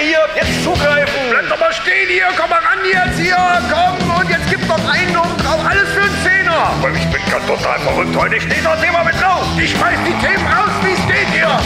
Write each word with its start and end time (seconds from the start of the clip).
hier, 0.00 0.20
jetzt 0.36 0.62
zugreifen. 0.64 1.30
Bleib 1.30 1.48
doch 1.48 1.58
mal 1.58 1.72
stehen 1.72 2.08
hier, 2.08 2.26
komm 2.36 2.50
mal 2.50 2.60
ran 2.60 2.78
jetzt 2.84 3.18
hier, 3.18 3.36
komm 3.70 3.96
und 4.20 4.28
jetzt 4.30 4.48
gib 4.50 4.66
noch 4.66 4.88
einen 4.88 5.16
und 5.16 5.38
drauf, 5.44 5.60
alles 5.68 5.88
für 5.90 6.02
einen 6.02 6.16
Zehner. 6.22 6.70
Aber 6.78 6.90
ich 6.90 7.06
bin 7.10 7.20
ganz 7.30 7.46
total 7.46 7.78
verrückt 7.80 8.16
heute. 8.16 8.36
Ich 8.36 8.42
stehe 8.42 8.62
das 8.62 8.80
Thema 8.80 9.02
mit 9.04 9.14
drauf. 9.20 9.44
Ich 9.60 9.70
schmeiß 9.70 9.98
die 10.06 10.14
Themen 10.26 10.46
raus, 10.46 10.70
wie 10.84 10.92
es 10.92 11.06
geht 11.06 11.28
hier. 11.32 11.58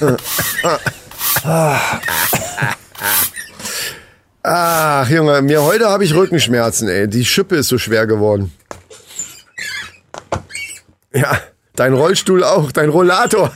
Ach, 4.42 5.08
Junge, 5.08 5.42
mir 5.42 5.62
heute 5.62 5.88
habe 5.88 6.04
ich 6.04 6.14
Rückenschmerzen, 6.14 6.88
ey. 6.88 7.08
Die 7.08 7.24
Schippe 7.24 7.56
ist 7.56 7.68
so 7.68 7.78
schwer 7.78 8.06
geworden. 8.06 8.52
Ja, 11.12 11.38
dein 11.76 11.92
Rollstuhl 11.92 12.44
auch, 12.44 12.72
dein 12.72 12.88
Rollator. 12.88 13.52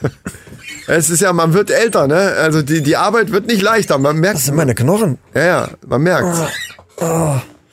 Es 0.86 1.10
ist 1.10 1.20
ja, 1.20 1.32
man 1.32 1.54
wird 1.54 1.70
älter, 1.70 2.06
ne? 2.06 2.34
Also 2.38 2.62
die, 2.62 2.82
die 2.82 2.96
Arbeit 2.96 3.32
wird 3.32 3.46
nicht 3.46 3.62
leichter. 3.62 3.98
Man 3.98 4.16
merkt. 4.16 4.36
Das 4.36 4.44
sind 4.46 4.54
meine 4.54 4.74
Knochen. 4.74 5.18
Ja, 5.34 5.44
ja, 5.44 5.68
man 5.86 6.02
merkt. 6.02 6.52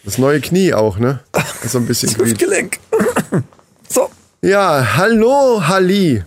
Das 0.04 0.18
neue 0.18 0.40
Knie 0.42 0.74
auch, 0.74 0.98
ne? 0.98 1.20
Ist 1.64 1.72
so 1.74 1.78
ein 1.78 1.86
bisschen 1.86 2.10
Das. 2.10 2.22
Hüftgelenk. 2.22 2.80
So. 3.90 4.10
Ja, 4.42 4.96
hallo, 4.96 5.68
Halli. 5.68 6.24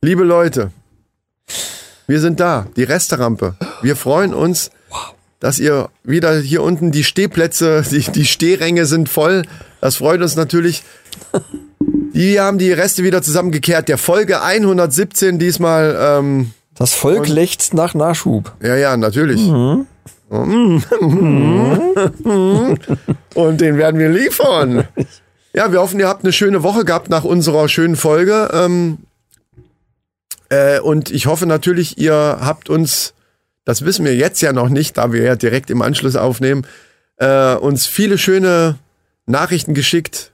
Liebe 0.00 0.24
Leute. 0.24 0.72
Wir 2.08 2.18
sind 2.18 2.40
da, 2.40 2.66
die 2.74 2.82
Resterampe. 2.82 3.54
Wir 3.82 3.94
freuen 3.94 4.34
uns, 4.34 4.72
dass 5.38 5.60
ihr 5.60 5.90
wieder 6.02 6.40
hier 6.40 6.60
unten 6.64 6.90
die 6.90 7.04
Stehplätze, 7.04 7.84
die, 7.88 8.00
die 8.00 8.26
Stehränge 8.26 8.86
sind 8.86 9.08
voll. 9.08 9.44
Das 9.80 9.96
freut 9.96 10.20
uns 10.22 10.34
natürlich. 10.34 10.82
Die 12.14 12.40
haben 12.40 12.58
die 12.58 12.72
Reste 12.72 13.04
wieder 13.04 13.22
zusammengekehrt. 13.22 13.88
Der 13.88 13.98
Folge 13.98 14.42
117 14.42 15.38
diesmal. 15.38 15.96
Ähm, 15.98 16.50
Das 16.76 16.94
Volk 16.94 17.28
lechzt 17.28 17.74
nach 17.74 17.94
Nachschub. 17.94 18.52
ja, 18.62 18.76
ja, 18.76 18.96
natürlich. 18.96 19.40
Und 20.30 20.82
den 23.60 23.76
werden 23.76 24.00
wir 24.00 24.08
liefern. 24.08 24.88
Ja, 25.54 25.70
wir 25.70 25.80
hoffen, 25.80 26.00
ihr 26.00 26.08
habt 26.08 26.24
eine 26.24 26.32
schöne 26.32 26.62
Woche 26.62 26.86
gehabt 26.86 27.10
nach 27.10 27.24
unserer 27.24 27.68
schönen 27.68 27.96
Folge. 27.96 28.48
Ähm, 28.52 28.96
äh, 30.48 30.80
und 30.80 31.10
ich 31.10 31.26
hoffe 31.26 31.44
natürlich, 31.44 31.98
ihr 31.98 32.38
habt 32.40 32.70
uns, 32.70 33.12
das 33.66 33.84
wissen 33.84 34.06
wir 34.06 34.14
jetzt 34.14 34.40
ja 34.40 34.54
noch 34.54 34.70
nicht, 34.70 34.96
da 34.96 35.12
wir 35.12 35.22
ja 35.22 35.36
direkt 35.36 35.68
im 35.70 35.82
Anschluss 35.82 36.16
aufnehmen, 36.16 36.66
äh, 37.18 37.54
uns 37.54 37.86
viele 37.86 38.16
schöne 38.16 38.78
Nachrichten 39.26 39.74
geschickt 39.74 40.31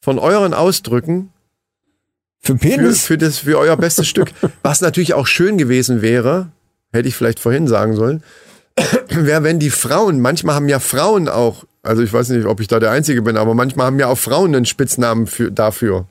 von 0.00 0.18
euren 0.18 0.54
Ausdrücken 0.54 1.30
Für 2.40 2.54
für, 2.54 2.58
Penis? 2.58 3.06
für, 3.06 3.18
das, 3.18 3.38
für 3.38 3.58
euer 3.58 3.76
bestes 3.76 4.08
Stück. 4.08 4.30
Was 4.62 4.80
natürlich 4.80 5.14
auch 5.14 5.26
schön 5.26 5.58
gewesen 5.58 6.02
wäre, 6.02 6.48
hätte 6.92 7.08
ich 7.08 7.14
vielleicht 7.16 7.38
vorhin 7.40 7.68
sagen 7.68 7.94
sollen, 7.96 8.22
wäre, 9.08 9.42
wenn 9.42 9.58
die 9.58 9.70
Frauen, 9.70 10.20
manchmal 10.20 10.54
haben 10.54 10.68
ja 10.68 10.80
Frauen 10.80 11.28
auch, 11.28 11.64
also 11.82 12.02
ich 12.02 12.12
weiß 12.12 12.30
nicht, 12.30 12.46
ob 12.46 12.60
ich 12.60 12.68
da 12.68 12.78
der 12.80 12.90
Einzige 12.90 13.22
bin, 13.22 13.36
aber 13.36 13.54
manchmal 13.54 13.86
haben 13.86 13.98
ja 13.98 14.06
auch 14.06 14.18
Frauen 14.18 14.54
einen 14.54 14.64
Spitznamen 14.66 15.26
für, 15.26 15.50
dafür. 15.50 16.06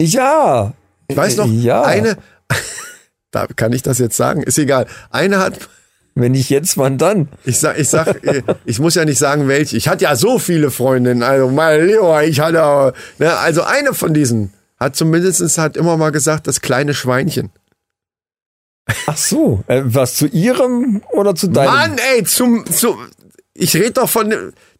Ja. 0.00 0.72
Ich 1.08 1.16
weiß 1.16 1.36
noch, 1.36 1.46
Ja. 1.46 1.82
eine, 1.82 2.16
da 3.30 3.46
kann 3.46 3.72
ich 3.72 3.82
das 3.82 3.98
jetzt 3.98 4.16
sagen, 4.16 4.42
ist 4.42 4.58
egal. 4.58 4.86
Eine 5.10 5.38
hat, 5.38 5.68
Wenn 6.20 6.32
nicht 6.32 6.50
jetzt, 6.50 6.76
wann 6.78 6.98
dann? 6.98 7.28
ich 7.44 7.58
sag, 7.58 7.78
ich 7.78 7.88
sag, 7.88 8.24
äh, 8.24 8.42
ich 8.64 8.80
muss 8.80 8.94
ja 8.94 9.04
nicht 9.04 9.18
sagen, 9.18 9.48
welche. 9.48 9.76
Ich 9.76 9.88
hatte 9.88 10.04
ja 10.04 10.16
so 10.16 10.38
viele 10.38 10.70
Freundinnen, 10.70 11.22
also 11.22 11.48
mein 11.48 11.88
ich 12.24 12.40
hatte, 12.40 12.92
ne, 13.18 13.36
also 13.38 13.62
eine 13.62 13.94
von 13.94 14.14
diesen 14.14 14.52
hat 14.78 14.96
zumindest 14.96 15.58
hat 15.58 15.76
immer 15.76 15.96
mal 15.96 16.10
gesagt, 16.10 16.46
das 16.46 16.60
kleine 16.60 16.94
Schweinchen. 16.94 17.50
Ach 19.06 19.16
so. 19.16 19.62
Äh, 19.66 19.82
was 19.84 20.14
zu 20.14 20.26
ihrem 20.26 21.02
oder 21.10 21.34
zu 21.34 21.48
deinem? 21.48 21.72
Mann, 21.72 21.96
ey, 22.14 22.24
zum, 22.24 22.64
zu, 22.66 22.96
ich 23.60 23.74
rede 23.74 23.90
doch 23.92 24.08
von, 24.08 24.32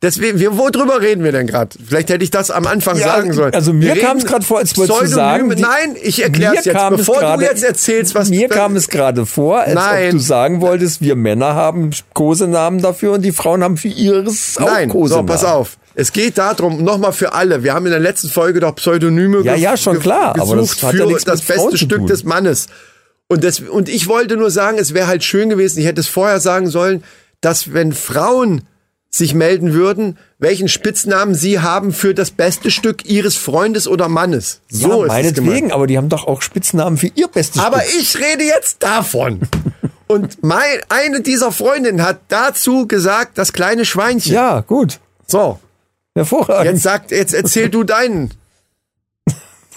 deswegen, 0.03 0.39
wir, 0.39 0.57
worüber 0.57 1.01
reden 1.01 1.25
wir 1.25 1.33
denn 1.33 1.47
gerade? 1.47 1.77
Vielleicht 1.85 2.11
hätte 2.11 2.23
ich 2.23 2.31
das 2.31 2.51
am 2.51 2.67
Anfang 2.67 2.97
Ja, 2.97 3.07
sagen 3.09 3.33
sollen. 3.33 3.53
also 3.53 3.73
mir 3.73 3.97
kam's 3.97 4.23
reden 4.23 4.31
grad 4.33 4.45
vor, 4.45 4.59
als 4.59 4.77
wolltest 4.79 5.01
du 5.03 5.07
sagen, 5.09 5.51
die- 5.55 5.61
nein, 5.63 5.97
ich 6.01 6.23
erkläre 6.23 6.55
es 6.57 6.65
jetzt, 6.65 6.75
kam 6.77 6.95
es 6.95 7.01
bevor 7.01 7.19
gerade- 7.21 7.43
du 7.43 7.51
jetzt 7.51 7.65
erzählst, 7.65 8.15
was 8.15 8.29
Mir 8.31 8.49
kam 8.49 8.77
es 8.77 8.89
gerade 8.89 9.27
vor, 9.27 9.61
als 9.61 9.75
Nein. 9.75 10.07
ob 10.07 10.11
du 10.13 10.19
sagen 10.21 10.61
wolltest, 10.61 11.01
wir 11.03 11.17
Männer 11.17 11.55
haben 11.55 11.91
Kosenamen 12.15 12.81
dafür 12.81 13.13
und 13.15 13.23
die 13.23 13.33
Frauen 13.33 13.65
haben 13.65 13.77
für 13.77 13.89
ihres 13.89 14.57
auch 14.59 14.67
Nein, 14.67 14.89
so, 14.91 14.99
Kosenamen. 14.99 15.27
pass 15.27 15.45
auf. 15.45 15.77
Es 15.95 16.13
geht 16.13 16.39
darum, 16.39 16.85
nochmal 16.85 17.13
für 17.13 17.33
alle. 17.33 17.65
Wir 17.65 17.75
haben 17.75 17.85
in 17.87 17.91
der 17.91 18.01
letzten 18.01 18.29
Folge 18.29 18.61
doch 18.61 18.77
Pseudonyme 18.77 19.43
Ja, 19.43 19.57
ja, 19.57 19.77
schon 19.77 19.99
klar, 19.99 20.37
aber 20.39 20.55
das 20.55 20.77
gesucht 20.77 20.83
hat 20.85 20.95
ja 20.95 21.07
für 21.09 21.25
das 21.25 21.41
beste 21.43 21.77
Stück 21.77 22.07
des 22.07 22.23
Mannes. 22.23 22.69
Und, 23.27 23.43
das, 23.43 23.59
und 23.61 23.89
ich 23.89 24.07
wollte 24.07 24.37
nur 24.37 24.51
sagen, 24.53 24.79
es 24.79 24.95
wäre 24.95 25.09
halt 25.09 25.25
schön 25.25 25.49
gewesen, 25.51 25.81
ich 25.81 25.87
hätte 25.87 26.01
es 26.01 26.07
vorher 26.07 26.39
sagen 26.39 26.69
sollen, 26.69 27.03
dass 27.41 27.73
wenn 27.73 27.93
Frauen 27.93 28.63
sich 29.11 29.33
melden 29.35 29.73
würden, 29.73 30.19
welchen 30.39 30.69
Spitznamen 30.69 31.35
sie 31.35 31.61
haben 31.61 31.93
für 31.93 32.15
das 32.15 32.31
beste 32.31 32.71
Stück 32.71 33.07
ihres 33.07 33.37
Freundes 33.37 33.89
oder 33.89 34.09
Mannes. 34.09 34.61
So 34.69 35.07
ja, 35.07 35.19
ist 35.19 35.27
es 35.29 35.35
gemeint. 35.35 35.47
meinetwegen, 35.47 35.73
aber 35.73 35.87
die 35.87 35.97
haben 35.97 36.11
doch 36.11 36.27
auch 36.27 36.43
Spitznamen 36.43 36.99
für 36.99 37.11
ihr 37.15 37.29
bestes 37.29 37.63
Aber 37.63 37.81
Stück. 37.81 38.01
ich 38.01 38.19
rede 38.19 38.45
jetzt 38.45 38.83
davon. 38.83 39.41
Und 40.09 40.43
mein, 40.43 40.81
eine 40.89 41.21
dieser 41.23 41.53
Freundinnen 41.53 42.03
hat 42.03 42.21
dazu 42.29 42.87
gesagt, 42.87 43.37
das 43.39 43.53
kleine 43.53 43.85
Schweinchen. 43.85 44.33
Ja, 44.33 44.61
gut. 44.61 45.01
So, 45.27 45.59
Hervorragend. 46.15 46.73
jetzt 46.73 46.83
sagt, 46.83 47.11
jetzt 47.11 47.35
erzähl 47.35 47.69
du 47.69 47.85
deinen. 47.85 48.31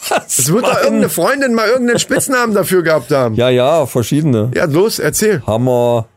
Was 0.10 0.40
Es 0.40 0.52
wird 0.52 0.66
doch 0.66 0.78
irgendeine 0.78 1.10
Freundin 1.10 1.54
mal 1.54 1.68
irgendeinen 1.68 2.00
Spitznamen 2.00 2.56
dafür 2.56 2.82
gehabt 2.82 3.12
haben. 3.12 3.36
Ja, 3.36 3.50
ja, 3.50 3.86
verschiedene. 3.86 4.52
Ja, 4.56 4.66
los, 4.66 5.00
erzähl. 5.00 5.44
Hammer, 5.46 6.08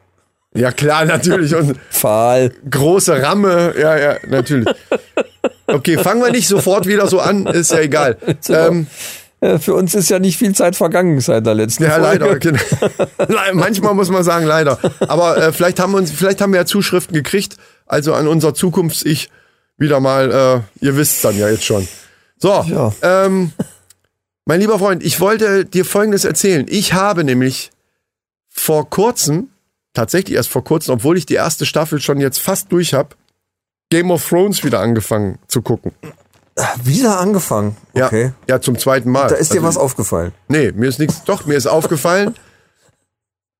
Ja, 0.56 0.70
klar, 0.72 1.04
natürlich. 1.04 1.54
Und 1.54 1.76
Pfahl. 1.90 2.52
große 2.70 3.20
Ramme. 3.22 3.74
Ja, 3.78 3.98
ja, 3.98 4.16
natürlich. 4.28 4.68
Okay, 5.66 5.98
fangen 5.98 6.22
wir 6.22 6.30
nicht 6.30 6.46
sofort 6.48 6.86
wieder 6.86 7.06
so 7.08 7.18
an, 7.20 7.46
ist 7.46 7.72
ja 7.72 7.80
egal. 7.80 8.16
Ähm, 8.48 8.86
Äh, 9.40 9.58
Für 9.58 9.74
uns 9.74 9.94
ist 9.94 10.08
ja 10.08 10.18
nicht 10.20 10.38
viel 10.38 10.54
Zeit 10.54 10.74
vergangen 10.76 11.20
seit 11.20 11.44
der 11.44 11.54
letzten 11.54 11.82
ja, 11.82 12.00
Folge. 12.00 12.24
leider. 12.24 12.38
genau. 12.38 12.60
Manchmal 13.52 13.92
muss 13.94 14.08
man 14.08 14.22
sagen, 14.24 14.46
leider. 14.46 14.78
Aber 15.00 15.36
äh, 15.36 15.52
vielleicht 15.52 15.80
haben 15.80 15.92
wir 15.92 15.98
uns, 15.98 16.12
vielleicht 16.12 16.40
haben 16.40 16.52
wir 16.52 16.60
ja 16.60 16.66
Zuschriften 16.66 17.14
gekriegt. 17.14 17.56
Also 17.84 18.14
an 18.14 18.26
unser 18.26 18.54
Zukunfts-Ich 18.54 19.28
wieder 19.76 20.00
mal, 20.00 20.64
äh, 20.80 20.84
ihr 20.84 20.96
wisst 20.96 21.22
dann 21.24 21.36
ja 21.36 21.48
jetzt 21.50 21.64
schon. 21.64 21.86
So, 22.38 22.64
Ja. 22.68 22.94
ähm, 23.02 23.52
mein 24.46 24.60
lieber 24.60 24.78
Freund, 24.78 25.02
ich 25.04 25.20
wollte 25.20 25.64
dir 25.66 25.84
Folgendes 25.84 26.24
erzählen. 26.24 26.64
Ich 26.68 26.94
habe 26.94 27.24
nämlich 27.24 27.70
vor 28.48 28.88
kurzem, 28.88 29.48
tatsächlich 29.94 30.36
erst 30.36 30.50
vor 30.50 30.64
kurzem, 30.64 30.94
obwohl 30.94 31.16
ich 31.16 31.24
die 31.26 31.34
erste 31.34 31.64
Staffel 31.66 32.00
schon 32.00 32.20
jetzt 32.20 32.38
fast 32.40 32.70
durch 32.72 32.92
habe, 32.94 33.10
Game 33.90 34.10
of 34.10 34.28
Thrones 34.28 34.62
wieder 34.64 34.80
angefangen 34.80 35.38
zu 35.48 35.62
gucken. 35.62 35.92
Wieder 36.84 37.18
angefangen. 37.18 37.76
Ja, 37.94 38.06
Okay. 38.06 38.32
ja 38.48 38.60
zum 38.60 38.78
zweiten 38.78 39.10
Mal. 39.10 39.28
Da 39.28 39.34
ist 39.36 39.52
dir 39.52 39.56
Also, 39.56 39.68
was 39.68 39.76
aufgefallen. 39.76 40.32
Nee, 40.48 40.72
mir 40.72 40.88
ist 40.88 40.98
nichts. 40.98 41.24
Doch, 41.24 41.46
mir 41.46 41.54
ist 41.54 41.66
aufgefallen, 41.66 42.34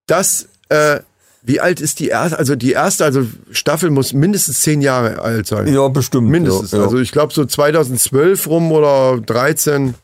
dass, 0.06 0.49
äh, 0.69 1.00
wie 1.43 1.61
alt 1.61 1.81
ist 1.81 1.99
die 2.00 2.09
erste, 2.09 2.39
also 2.39 2.56
die 2.56 2.73
erste, 2.73 3.05
also 3.05 3.27
Staffel 3.50 3.91
muss 3.91 4.12
mindestens 4.12 4.62
zehn 4.62 4.81
Jahre 4.81 5.21
alt 5.21 5.47
sein. 5.47 5.67
Ja, 5.73 5.89
bestimmt. 5.89 6.28
Mindestens. 6.31 6.71
Ja, 6.73 6.78
ja. 6.78 6.84
Also 6.84 6.99
ich 6.99 7.12
glaube 7.12 7.33
so 7.34 7.44
2012 7.44 8.47
rum 8.47 8.73
oder 8.73 9.21
13. 9.21 9.94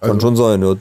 Kann 0.00 0.20
schon 0.20 0.36
sein, 0.36 0.62
ja. 0.62 0.76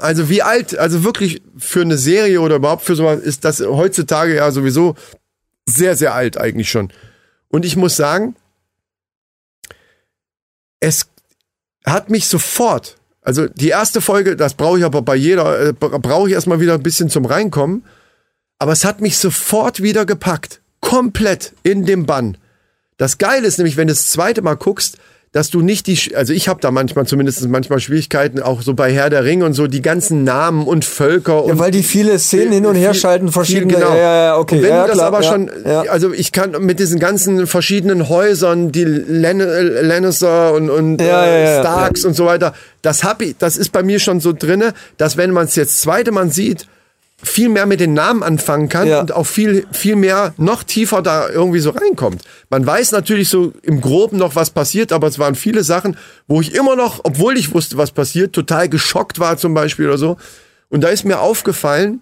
Also 0.00 0.28
wie 0.28 0.42
alt, 0.42 0.76
also 0.76 1.02
wirklich 1.04 1.42
für 1.56 1.80
eine 1.80 1.96
Serie 1.96 2.40
oder 2.40 2.56
überhaupt 2.56 2.82
für 2.82 2.94
sowas 2.96 3.20
ist 3.20 3.44
das 3.44 3.60
heutzutage 3.60 4.34
ja 4.36 4.50
sowieso 4.50 4.96
sehr, 5.66 5.96
sehr 5.96 6.14
alt 6.14 6.36
eigentlich 6.36 6.70
schon. 6.70 6.92
Und 7.48 7.64
ich 7.64 7.76
muss 7.76 7.96
sagen, 7.96 8.36
es 10.80 11.06
hat 11.86 12.10
mich 12.10 12.26
sofort, 12.26 12.96
also 13.22 13.48
die 13.48 13.68
erste 13.68 14.00
Folge, 14.00 14.36
das 14.36 14.54
brauche 14.54 14.78
ich 14.78 14.84
aber 14.84 15.00
bei 15.02 15.16
jeder, 15.16 15.68
äh, 15.68 15.72
bra- 15.72 15.96
brauche 15.98 16.28
ich 16.28 16.34
erstmal 16.34 16.60
wieder 16.60 16.74
ein 16.74 16.82
bisschen 16.82 17.08
zum 17.08 17.24
Reinkommen, 17.24 17.84
aber 18.58 18.72
es 18.72 18.84
hat 18.84 19.00
mich 19.00 19.16
sofort 19.16 19.82
wieder 19.82 20.04
gepackt. 20.04 20.60
Komplett 20.80 21.54
in 21.62 21.86
dem 21.86 22.04
Bann. 22.04 22.36
Das 22.98 23.16
Geile 23.16 23.46
ist 23.46 23.56
nämlich, 23.58 23.76
wenn 23.78 23.88
du 23.88 23.94
das 23.94 24.10
zweite 24.10 24.42
Mal 24.42 24.54
guckst, 24.56 24.98
dass 25.34 25.50
du 25.50 25.62
nicht 25.62 25.88
die, 25.88 26.14
also 26.14 26.32
ich 26.32 26.46
habe 26.48 26.60
da 26.60 26.70
manchmal 26.70 27.06
zumindest 27.06 27.46
manchmal 27.48 27.80
Schwierigkeiten, 27.80 28.40
auch 28.40 28.62
so 28.62 28.72
bei 28.74 28.92
Herr 28.92 29.10
der 29.10 29.24
Ringe 29.24 29.44
und 29.44 29.52
so, 29.52 29.66
die 29.66 29.82
ganzen 29.82 30.22
Namen 30.22 30.64
und 30.64 30.84
Völker 30.84 31.42
und 31.42 31.48
Ja, 31.50 31.58
weil 31.58 31.72
die 31.72 31.82
viele 31.82 32.20
Szenen 32.20 32.52
hin 32.52 32.66
und 32.66 32.76
her 32.76 32.92
viel- 32.92 33.00
schalten, 33.00 33.32
verschiedene. 33.32 33.74
genau. 33.74 33.90
Ja, 33.96 34.24
ja, 34.26 34.38
okay. 34.38 34.54
Und 34.58 34.62
wenn 34.62 34.70
ja, 34.70 34.82
du 34.82 34.88
das 34.88 34.96
klar, 34.98 35.08
aber 35.08 35.22
ja, 35.22 35.28
schon, 35.32 35.50
also 35.90 36.12
ich 36.12 36.30
kann 36.30 36.52
mit 36.64 36.78
diesen 36.78 37.00
ganzen 37.00 37.48
verschiedenen 37.48 38.08
Häusern, 38.08 38.70
die 38.70 38.84
Lan 38.84 39.40
Lannister 39.40 40.54
und, 40.54 40.70
und 40.70 41.00
äh, 41.00 41.58
Starks 41.60 42.04
und 42.04 42.14
so 42.14 42.26
weiter, 42.26 42.54
das 42.82 43.02
hab 43.02 43.20
ich, 43.20 43.34
das 43.36 43.56
ist 43.56 43.72
bei 43.72 43.82
mir 43.82 43.98
schon 43.98 44.20
so 44.20 44.32
drinne, 44.32 44.72
dass 44.98 45.16
wenn 45.16 45.32
man 45.32 45.46
es 45.46 45.56
jetzt 45.56 45.82
zweite 45.82 46.12
Mal 46.12 46.30
sieht, 46.30 46.66
viel 47.24 47.48
mehr 47.48 47.66
mit 47.66 47.80
den 47.80 47.94
Namen 47.94 48.22
anfangen 48.22 48.68
kann 48.68 48.86
Ja. 48.86 49.00
und 49.00 49.12
auch 49.12 49.24
viel, 49.26 49.66
viel 49.72 49.96
mehr 49.96 50.34
noch 50.36 50.62
tiefer 50.62 51.02
da 51.02 51.28
irgendwie 51.28 51.58
so 51.60 51.70
reinkommt. 51.70 52.22
Man 52.50 52.64
weiß 52.66 52.92
natürlich 52.92 53.28
so 53.28 53.52
im 53.62 53.80
Groben 53.80 54.18
noch, 54.18 54.36
was 54.36 54.50
passiert, 54.50 54.92
aber 54.92 55.06
es 55.08 55.18
waren 55.18 55.34
viele 55.34 55.64
Sachen, 55.64 55.96
wo 56.28 56.40
ich 56.40 56.54
immer 56.54 56.76
noch, 56.76 57.00
obwohl 57.04 57.36
ich 57.36 57.52
wusste, 57.54 57.76
was 57.76 57.90
passiert, 57.90 58.32
total 58.34 58.68
geschockt 58.68 59.18
war 59.18 59.36
zum 59.36 59.54
Beispiel 59.54 59.86
oder 59.88 59.98
so. 59.98 60.16
Und 60.68 60.82
da 60.82 60.88
ist 60.88 61.04
mir 61.04 61.20
aufgefallen, 61.20 62.00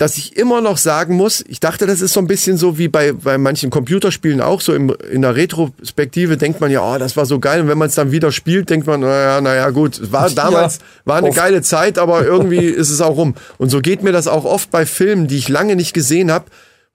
dass 0.00 0.16
ich 0.16 0.38
immer 0.38 0.62
noch 0.62 0.78
sagen 0.78 1.14
muss, 1.14 1.44
ich 1.46 1.60
dachte, 1.60 1.86
das 1.86 2.00
ist 2.00 2.14
so 2.14 2.20
ein 2.20 2.26
bisschen 2.26 2.56
so 2.56 2.78
wie 2.78 2.88
bei, 2.88 3.12
bei 3.12 3.36
manchen 3.36 3.68
Computerspielen 3.68 4.40
auch, 4.40 4.62
so 4.62 4.72
im, 4.72 4.96
in 5.12 5.20
der 5.20 5.36
Retrospektive 5.36 6.38
denkt 6.38 6.58
man 6.58 6.70
ja, 6.70 6.80
oh, 6.82 6.96
das 6.96 7.18
war 7.18 7.26
so 7.26 7.38
geil. 7.38 7.60
Und 7.60 7.68
wenn 7.68 7.76
man 7.76 7.88
es 7.88 7.96
dann 7.96 8.10
wieder 8.10 8.32
spielt, 8.32 8.70
denkt 8.70 8.86
man, 8.86 9.00
naja, 9.00 9.42
naja, 9.42 9.68
gut, 9.68 10.10
war 10.10 10.30
damals, 10.34 10.78
war 11.04 11.18
eine 11.18 11.28
oft. 11.28 11.36
geile 11.36 11.60
Zeit, 11.60 11.98
aber 11.98 12.24
irgendwie 12.24 12.56
ist 12.64 12.88
es 12.88 13.02
auch 13.02 13.14
rum. 13.14 13.34
Und 13.58 13.68
so 13.68 13.82
geht 13.82 14.02
mir 14.02 14.12
das 14.12 14.26
auch 14.26 14.46
oft 14.46 14.70
bei 14.70 14.86
Filmen, 14.86 15.26
die 15.26 15.36
ich 15.36 15.50
lange 15.50 15.76
nicht 15.76 15.92
gesehen 15.92 16.32
habe, 16.32 16.46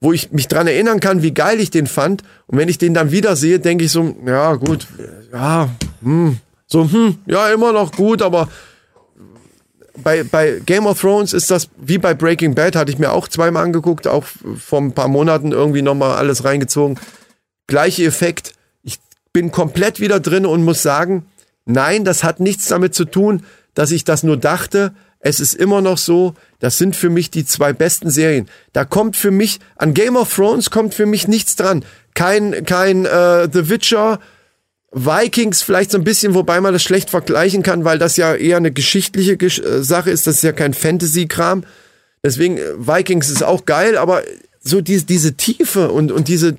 wo 0.02 0.12
ich 0.12 0.32
mich 0.32 0.48
dran 0.48 0.66
erinnern 0.66 1.00
kann, 1.00 1.22
wie 1.22 1.32
geil 1.32 1.60
ich 1.60 1.70
den 1.70 1.86
fand. 1.86 2.24
Und 2.48 2.58
wenn 2.58 2.70
ich 2.70 2.80
den 2.80 2.96
dann 2.96 3.12
wieder 3.12 3.36
sehe, 3.36 3.60
denke 3.60 3.86
ich 3.86 3.92
so, 3.92 4.16
ja, 4.26 4.56
gut, 4.56 4.88
ja, 5.32 5.70
hm, 6.02 6.38
so, 6.66 6.90
hm, 6.92 7.20
ja, 7.28 7.50
immer 7.50 7.72
noch 7.72 7.92
gut, 7.92 8.24
aber 8.24 8.50
bei, 9.98 10.24
bei 10.24 10.62
Game 10.66 10.86
of 10.86 11.02
Thrones 11.02 11.34
ist 11.34 11.52
das 11.52 11.70
wie 11.78 11.98
bei 11.98 12.14
Breaking 12.14 12.56
Bad, 12.56 12.76
hatte 12.76 12.92
ich 12.92 13.00
mir 13.00 13.12
auch 13.12 13.28
zweimal 13.28 13.64
angeguckt, 13.64 14.08
auch 14.08 14.26
vor 14.58 14.82
ein 14.82 14.94
paar 14.94 15.08
Monaten 15.08 15.52
irgendwie 15.52 15.82
nochmal 15.82 16.18
alles 16.18 16.44
reingezogen. 16.44 17.00
Gleiche 17.68 18.06
Effekt. 18.06 18.54
Ich 18.84 19.00
bin 19.34 19.52
komplett 19.52 20.00
wieder 20.00 20.20
drin 20.20 20.46
und 20.46 20.64
muss 20.64 20.82
sagen, 20.82 21.26
nein, 21.66 22.06
das 22.06 22.24
hat 22.24 22.40
nichts 22.40 22.68
damit 22.68 22.94
zu 22.94 23.06
tun, 23.06 23.44
dass 23.74 23.92
ich 23.92 24.04
das 24.04 24.24
nur 24.24 24.38
dachte. 24.38 24.94
Es 25.20 25.40
ist 25.40 25.56
immer 25.56 25.82
noch 25.82 25.98
so, 25.98 26.36
das 26.60 26.78
sind 26.78 26.96
für 26.96 27.10
mich 27.10 27.32
die 27.32 27.46
zwei 27.46 27.74
besten 27.74 28.12
Serien. 28.12 28.48
Da 28.74 28.86
kommt 28.86 29.16
für 29.16 29.32
mich, 29.32 29.60
an 29.76 29.94
Game 29.94 30.16
of 30.16 30.34
Thrones 30.34 30.70
kommt 30.70 30.94
für 30.94 31.08
mich 31.08 31.28
nichts 31.28 31.56
dran. 31.56 31.84
Kein, 32.14 32.66
kein 32.66 33.06
äh, 33.06 33.50
The 33.52 33.70
Witcher, 33.70 34.20
Vikings 34.98 35.62
vielleicht 35.62 35.92
so 35.92 35.98
ein 35.98 36.06
bisschen, 36.06 36.36
wobei 36.36 36.62
man 36.62 36.72
das 36.72 36.82
schlecht 36.82 37.10
vergleichen 37.10 37.64
kann, 37.64 37.84
weil 37.84 38.00
das 38.00 38.16
ja 38.16 38.34
eher 38.34 38.56
eine 38.56 38.72
geschichtliche 38.72 39.36
Gesch 39.36 39.60
äh, 39.60 39.84
Sache 39.84 40.10
ist. 40.10 40.26
Das 40.26 40.38
ist 40.38 40.44
ja 40.44 40.54
kein 40.54 40.74
Fantasy-Kram. 40.74 41.66
Deswegen, 42.24 42.58
äh, 42.58 42.62
Vikings 42.78 43.30
ist 43.30 43.44
auch 43.44 43.66
geil, 43.66 43.98
aber 43.98 44.24
so 44.62 44.80
diese, 44.80 45.06
diese 45.06 45.34
Tiefe 45.34 45.92
und, 45.92 46.14
und 46.14 46.30
diese, 46.30 46.56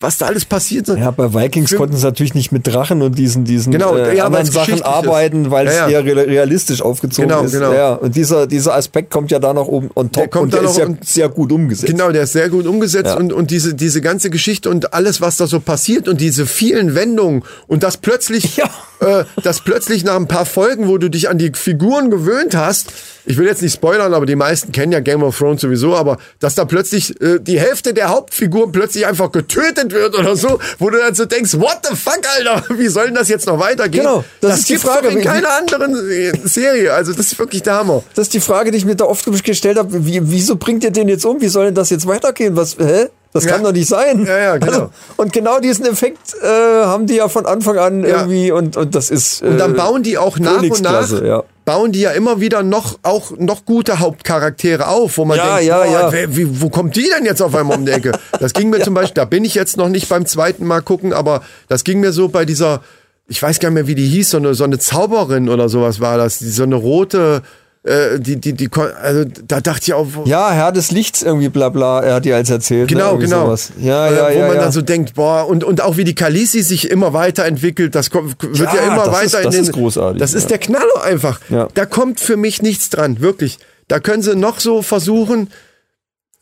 was 0.00 0.16
da 0.16 0.26
alles 0.26 0.44
passiert. 0.44 0.86
Ja, 0.86 1.10
bei 1.10 1.34
Vikings 1.34 1.70
Für- 1.70 1.76
konnten 1.76 1.96
sie 1.96 2.04
natürlich 2.04 2.32
nicht 2.34 2.52
mit 2.52 2.64
Drachen 2.68 3.02
und 3.02 3.18
diesen, 3.18 3.44
diesen 3.44 3.72
Genau, 3.72 3.96
äh, 3.96 4.16
ja, 4.16 4.26
anderen 4.26 4.46
Sachen 4.46 4.74
ist. 4.74 4.84
arbeiten, 4.84 5.50
weil 5.50 5.66
Ja, 5.66 5.72
es 5.72 5.76
ja. 5.78 5.88
eher 5.88 6.04
re- 6.04 6.26
realistisch 6.28 6.80
aufgezogen 6.82 7.28
Genau, 7.28 7.42
ist. 7.42 7.50
genau. 7.50 7.72
Ja, 7.72 7.94
und 7.94 8.14
dieser, 8.14 8.46
dieser 8.46 8.74
Aspekt 8.76 9.10
kommt 9.10 9.32
ja 9.32 9.40
da 9.40 9.52
noch 9.52 9.66
oben 9.66 9.90
on 9.96 10.12
top 10.12 10.30
kommt 10.30 10.54
und 10.54 10.62
der 10.62 10.62
ist 10.70 10.78
ja 10.78 10.86
sehr 11.04 11.28
gut 11.28 11.50
umgesetzt. 11.50 11.90
Genau, 11.90 12.12
der 12.12 12.22
ist 12.22 12.32
sehr 12.32 12.48
gut 12.48 12.66
umgesetzt 12.68 13.16
und, 13.16 13.32
und 13.32 13.50
diese, 13.50 13.74
diese 13.74 14.00
ganze 14.00 14.30
Geschichte 14.30 14.70
und 14.70 14.94
alles, 14.94 15.20
was 15.20 15.36
da 15.36 15.48
so 15.48 15.58
passiert 15.58 16.06
und 16.06 16.20
diese 16.20 16.46
vielen 16.46 16.94
Wendungen 16.94 17.42
und 17.66 17.82
das 17.82 17.96
plötzlich, 17.96 18.56
Ja. 18.56 18.70
Äh, 19.00 19.24
das 19.42 19.60
plötzlich 19.60 20.04
nach 20.04 20.16
ein 20.16 20.28
paar 20.28 20.46
Folgen, 20.46 20.88
wo 20.88 20.98
du 20.98 21.08
dich 21.08 21.28
an 21.28 21.38
die 21.38 21.52
Figuren 21.54 22.10
gewöhnt 22.10 22.56
hast, 22.56 22.92
ich 23.28 23.36
will 23.36 23.46
jetzt 23.46 23.60
nicht 23.60 23.74
spoilern, 23.74 24.14
aber 24.14 24.24
die 24.24 24.36
meisten 24.36 24.72
kennen 24.72 24.90
ja 24.90 25.00
Game 25.00 25.22
of 25.22 25.36
Thrones 25.36 25.60
sowieso, 25.60 25.94
aber 25.94 26.16
dass 26.40 26.54
da 26.54 26.64
plötzlich 26.64 27.20
äh, 27.20 27.38
die 27.38 27.60
Hälfte 27.60 27.92
der 27.92 28.08
Hauptfiguren 28.08 28.72
plötzlich 28.72 29.06
einfach 29.06 29.30
getötet 29.30 29.92
wird 29.92 30.18
oder 30.18 30.34
so, 30.34 30.58
wo 30.78 30.88
du 30.88 30.98
dann 30.98 31.14
so 31.14 31.26
denkst, 31.26 31.54
what 31.54 31.80
the 31.88 31.94
fuck, 31.94 32.20
Alter, 32.36 32.64
wie 32.78 32.88
soll 32.88 33.06
denn 33.06 33.14
das 33.14 33.28
jetzt 33.28 33.46
noch 33.46 33.58
weitergehen? 33.58 34.04
Genau, 34.04 34.24
das 34.40 34.60
ist 34.60 34.70
die 34.70 34.78
Frage, 34.78 35.08
in 35.08 35.20
keiner 35.20 35.50
anderen 35.52 35.94
äh, 36.10 36.32
Serie, 36.44 36.94
also 36.94 37.12
das 37.12 37.26
ist 37.32 37.38
wirklich 37.38 37.62
der 37.62 37.74
Hammer. 37.74 38.02
Das 38.14 38.28
ist 38.28 38.34
die 38.34 38.40
Frage, 38.40 38.70
die 38.70 38.78
ich 38.78 38.84
mir 38.84 38.96
da 38.96 39.04
oft 39.04 39.26
gestellt 39.44 39.78
habe. 39.78 40.06
Wie, 40.06 40.20
wieso 40.30 40.56
bringt 40.56 40.84
ihr 40.84 40.90
den 40.90 41.08
jetzt 41.08 41.26
um? 41.26 41.40
Wie 41.40 41.48
soll 41.48 41.66
denn 41.66 41.74
das 41.74 41.90
jetzt 41.90 42.06
weitergehen? 42.06 42.56
Was, 42.56 42.76
hä? 42.78 43.08
Das 43.32 43.44
Ja. 43.44 43.52
kann 43.52 43.62
doch 43.62 43.72
nicht 43.72 43.88
sein. 43.88 44.24
Ja, 44.26 44.38
ja, 44.38 44.56
genau. 44.56 44.72
Also, 44.72 44.90
und 45.18 45.32
genau 45.34 45.60
diesen 45.60 45.84
Effekt 45.86 46.34
äh, 46.42 46.46
haben 46.46 47.06
die 47.06 47.16
ja 47.16 47.28
von 47.28 47.44
Anfang 47.46 47.76
an 47.78 48.00
Ja. 48.02 48.20
irgendwie 48.20 48.50
und, 48.50 48.76
und 48.76 48.94
das 48.94 49.10
ist. 49.10 49.42
Und 49.42 49.58
dann 49.58 49.74
äh, 49.74 49.76
bauen 49.76 50.02
die 50.02 50.16
auch 50.16 50.38
nach 50.38 50.62
und 50.62 50.80
nach, 50.82 51.22
ja. 51.22 51.42
bauen 51.66 51.92
die 51.92 52.00
ja 52.00 52.12
immer 52.12 52.40
wieder 52.40 52.62
noch, 52.62 52.98
auch 53.02 53.32
noch 53.36 53.66
gute 53.66 53.98
Hauptcharaktere 53.98 54.88
auf, 54.88 55.18
wo 55.18 55.26
man 55.26 55.36
Ja, 55.36 55.56
denkt, 55.56 55.64
ja, 55.68 55.76
boah, 55.84 55.92
ja. 55.92 56.12
Wer, 56.12 56.36
wie, 56.36 56.60
wo 56.62 56.70
kommt 56.70 56.96
die 56.96 57.08
denn 57.14 57.26
jetzt 57.26 57.42
auf 57.42 57.54
einmal 57.54 57.76
um 57.76 57.84
die 57.84 57.92
Ecke? 57.92 58.12
Das 58.40 58.54
ging 58.54 58.70
mir 58.70 58.80
zum 58.82 58.94
Beispiel, 58.94 59.14
da 59.14 59.24
bin 59.26 59.44
ich 59.44 59.54
jetzt 59.54 59.76
noch 59.76 59.88
nicht 59.90 60.08
beim 60.08 60.24
zweiten 60.24 60.64
Mal 60.66 60.80
gucken, 60.80 61.12
aber 61.12 61.42
das 61.68 61.84
ging 61.84 62.00
mir 62.00 62.12
so 62.12 62.28
bei 62.28 62.46
dieser, 62.46 62.80
ich 63.26 63.42
weiß 63.42 63.60
gar 63.60 63.68
nicht 63.68 63.74
mehr, 63.74 63.86
wie 63.86 63.94
die 63.94 64.06
hieß, 64.06 64.30
so 64.30 64.38
eine, 64.38 64.54
so 64.54 64.64
eine 64.64 64.78
Zauberin 64.78 65.50
oder 65.50 65.68
sowas 65.68 66.00
war 66.00 66.16
das, 66.16 66.38
so 66.38 66.62
eine 66.62 66.76
rote, 66.76 67.42
äh, 67.88 68.20
die, 68.20 68.36
die, 68.36 68.52
die, 68.52 68.68
also 69.02 69.24
da 69.46 69.60
dachte 69.60 69.80
ich 69.86 69.94
auch, 69.94 70.06
Ja, 70.26 70.50
Herr 70.52 70.70
des 70.72 70.90
Lichts 70.90 71.22
irgendwie 71.22 71.48
bla 71.48 71.68
bla, 71.70 72.00
er 72.02 72.14
hat 72.14 72.24
die 72.24 72.32
als 72.32 72.50
erzählt. 72.50 72.88
Genau, 72.88 73.14
ne? 73.14 73.24
Genau. 73.24 73.46
Sowas. 73.46 73.72
Ja, 73.80 74.08
Äh, 74.08 74.14
ja, 74.16 74.28
wo 74.34 74.38
ja. 74.40 74.46
man 74.48 74.56
ja. 74.56 74.62
dann 74.62 74.72
so 74.72 74.82
denkt, 74.82 75.14
boah, 75.14 75.48
und, 75.48 75.64
und 75.64 75.80
auch 75.80 75.96
wie 75.96 76.04
die 76.04 76.14
Kalisi 76.14 76.62
sich 76.62 76.90
immer 76.90 77.12
weiterentwickelt, 77.12 77.94
das 77.94 78.10
kommt, 78.10 78.36
wird 78.42 78.58
ja, 78.72 78.74
Ja, 78.76 78.92
immer 78.92 79.04
das 79.06 79.14
weiter 79.14 79.24
ist- 79.24 79.34
in 79.34 79.42
das 79.44 79.54
den. 79.54 79.62
ist 79.64 79.72
großartig, 79.72 80.20
Das 80.20 80.34
ist 80.34 80.50
der 80.50 80.58
Knaller 80.58 81.02
einfach. 81.04 81.40
Ja. 81.48 81.68
Da 81.74 81.86
kommt 81.86 82.20
für 82.20 82.36
mich 82.36 82.62
nichts 82.62 82.90
dran, 82.90 83.20
wirklich. 83.20 83.58
Da 83.88 84.00
können 84.00 84.22
sie 84.22 84.36
noch 84.36 84.60
so 84.60 84.82
versuchen. 84.82 85.48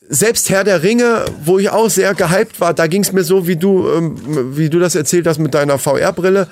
Selbst 0.09 0.51
Herr 0.51 0.63
der 0.63 0.83
Ringe, 0.85 1.25
wo 1.45 1.59
ich 1.59 1.71
auch 1.71 1.91
sehr 1.91 2.15
gehypt 2.15 2.61
war, 2.61 2.75
da 2.75 2.87
ging 2.87 3.03
es 3.03 3.13
mir 3.13 3.25
so, 3.25 3.49
wie 3.49 3.57
du, 3.57 3.89
ähm, 3.89 4.17
wie 4.57 4.71
du 4.71 4.79
das 4.79 4.95
erzählt 4.95 5.27
hast 5.27 5.39
mit 5.39 5.53
deiner 5.55 5.79
VR-Brille. 5.79 6.47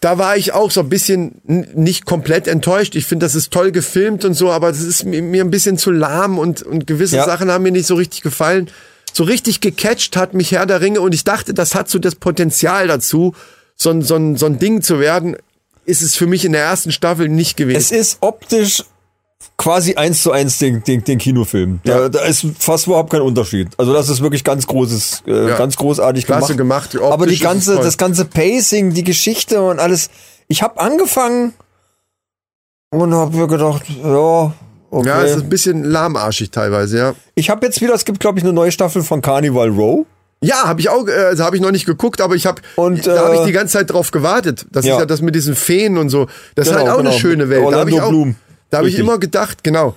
Da 0.00 0.16
war 0.18 0.36
ich 0.36 0.52
auch 0.52 0.70
so 0.70 0.80
ein 0.80 0.88
bisschen 0.88 1.40
nicht 1.44 2.06
komplett 2.06 2.46
enttäuscht. 2.46 2.94
Ich 2.94 3.06
finde, 3.06 3.26
das 3.26 3.34
ist 3.34 3.52
toll 3.52 3.72
gefilmt 3.72 4.24
und 4.24 4.34
so, 4.34 4.50
aber 4.50 4.68
das 4.68 4.80
ist 4.80 5.04
mir, 5.04 5.42
ein 5.44 5.50
bisschen 5.50 5.76
zu 5.76 5.90
lahm 5.90 6.38
und, 6.38 6.62
und 6.62 6.86
gewisse 6.86 7.16
Ja. 7.16 7.24
Sachen 7.24 7.50
haben 7.50 7.64
mir 7.64 7.72
nicht 7.72 7.86
so 7.86 7.96
richtig 7.96 8.22
gefallen. 8.22 8.70
So 9.12 9.24
richtig 9.24 9.60
gecatcht 9.60 10.16
hat 10.16 10.34
mich 10.34 10.52
Herr 10.52 10.66
der 10.66 10.80
Ringe 10.80 11.00
und 11.00 11.14
ich 11.14 11.24
dachte, 11.24 11.52
das 11.52 11.74
hat 11.74 11.88
so 11.88 11.98
das 11.98 12.14
Potenzial 12.14 12.86
dazu, 12.86 13.34
so 13.74 14.00
so 14.00 14.36
so 14.36 14.46
ein 14.46 14.58
Ding 14.60 14.82
zu 14.82 15.00
werden. 15.00 15.36
Ist 15.84 16.02
es 16.02 16.14
für 16.14 16.26
mich 16.26 16.44
in 16.44 16.52
der 16.52 16.62
ersten 16.62 16.92
Staffel 16.92 17.28
nicht 17.28 17.56
gewesen. 17.56 17.78
Es 17.78 17.90
ist 17.90 18.18
optisch 18.20 18.84
quasi 19.56 19.94
eins 19.94 20.22
zu 20.22 20.32
eins 20.32 20.58
den, 20.58 20.82
den, 20.84 21.04
den 21.04 21.18
Kinofilm. 21.18 21.80
Da, 21.84 22.02
Ja. 22.02 22.08
da 22.08 22.20
ist 22.24 22.46
fast 22.58 22.86
überhaupt 22.86 23.10
kein 23.10 23.20
Unterschied. 23.22 23.68
Also 23.76 23.92
das 23.92 24.08
ist 24.08 24.20
wirklich 24.20 24.44
ganz 24.44 24.66
großes, 24.66 25.22
äh, 25.26 25.48
Ja. 25.50 25.56
ganz 25.56 25.76
großartig 25.76 26.26
Klasse 26.26 26.56
gemacht. 26.56 26.92
gemacht. 26.92 27.12
Aber 27.12 27.26
die 27.26 27.34
ist 27.34 27.42
ganze, 27.42 27.76
das 27.76 27.98
ganze 27.98 28.24
Pacing, 28.24 28.92
die 28.94 29.04
Geschichte 29.04 29.62
und 29.62 29.78
alles. 29.80 30.10
Ich 30.48 30.62
habe 30.62 30.80
angefangen 30.80 31.54
und 32.90 33.12
habe 33.14 33.36
mir 33.36 33.46
gedacht, 33.46 33.82
ja, 34.02 34.52
okay. 34.90 35.08
Ja, 35.08 35.22
es 35.22 35.36
ist 35.36 35.42
ein 35.42 35.48
bisschen 35.48 35.84
lahmarschig 35.84 36.50
teilweise, 36.50 36.98
ja. 36.98 37.14
ich 37.34 37.50
habe 37.50 37.66
jetzt 37.66 37.80
wieder, 37.80 37.94
es 37.94 38.04
gibt 38.04 38.20
glaube 38.20 38.38
ich 38.38 38.44
eine 38.44 38.52
neue 38.52 38.72
Staffel 38.72 39.02
von 39.02 39.20
Carnival 39.20 39.68
Row. 39.70 40.06
Ja, 40.40 40.66
habe 40.68 40.80
ich 40.80 40.88
auch, 40.88 41.06
äh, 41.08 41.12
also 41.12 41.44
habe 41.44 41.56
ich 41.56 41.62
noch 41.62 41.72
nicht 41.72 41.84
geguckt, 41.84 42.20
aber 42.20 42.36
ich 42.36 42.46
habe, 42.46 42.62
Und, 42.76 43.06
da 43.06 43.24
habe 43.24 43.34
ich 43.34 43.40
äh, 43.42 43.46
die 43.46 43.52
ganze 43.52 43.78
Zeit 43.78 43.90
drauf 43.90 44.12
gewartet. 44.12 44.66
Das 44.70 44.84
ja. 44.86 44.94
ist 44.94 45.00
ja 45.00 45.06
das 45.06 45.20
mit 45.20 45.34
diesen 45.34 45.56
Feen 45.56 45.98
und 45.98 46.10
so. 46.10 46.26
Das 46.54 46.68
ist 46.68 46.72
Genau, 46.72 46.84
halt 46.84 46.92
auch 46.92 46.98
genau. 46.98 47.10
eine 47.10 47.18
schöne 47.18 47.48
Welt. 47.48 47.60
Da 47.62 47.66
habe 47.66 47.76
Orlando 47.76 47.96
ich 47.96 48.00
auch, 48.02 48.08
Bloom. 48.08 48.36
Da 48.70 48.78
habe 48.78 48.88
ich 48.88 48.98
immer 48.98 49.18
gedacht, 49.18 49.62
genau. 49.64 49.96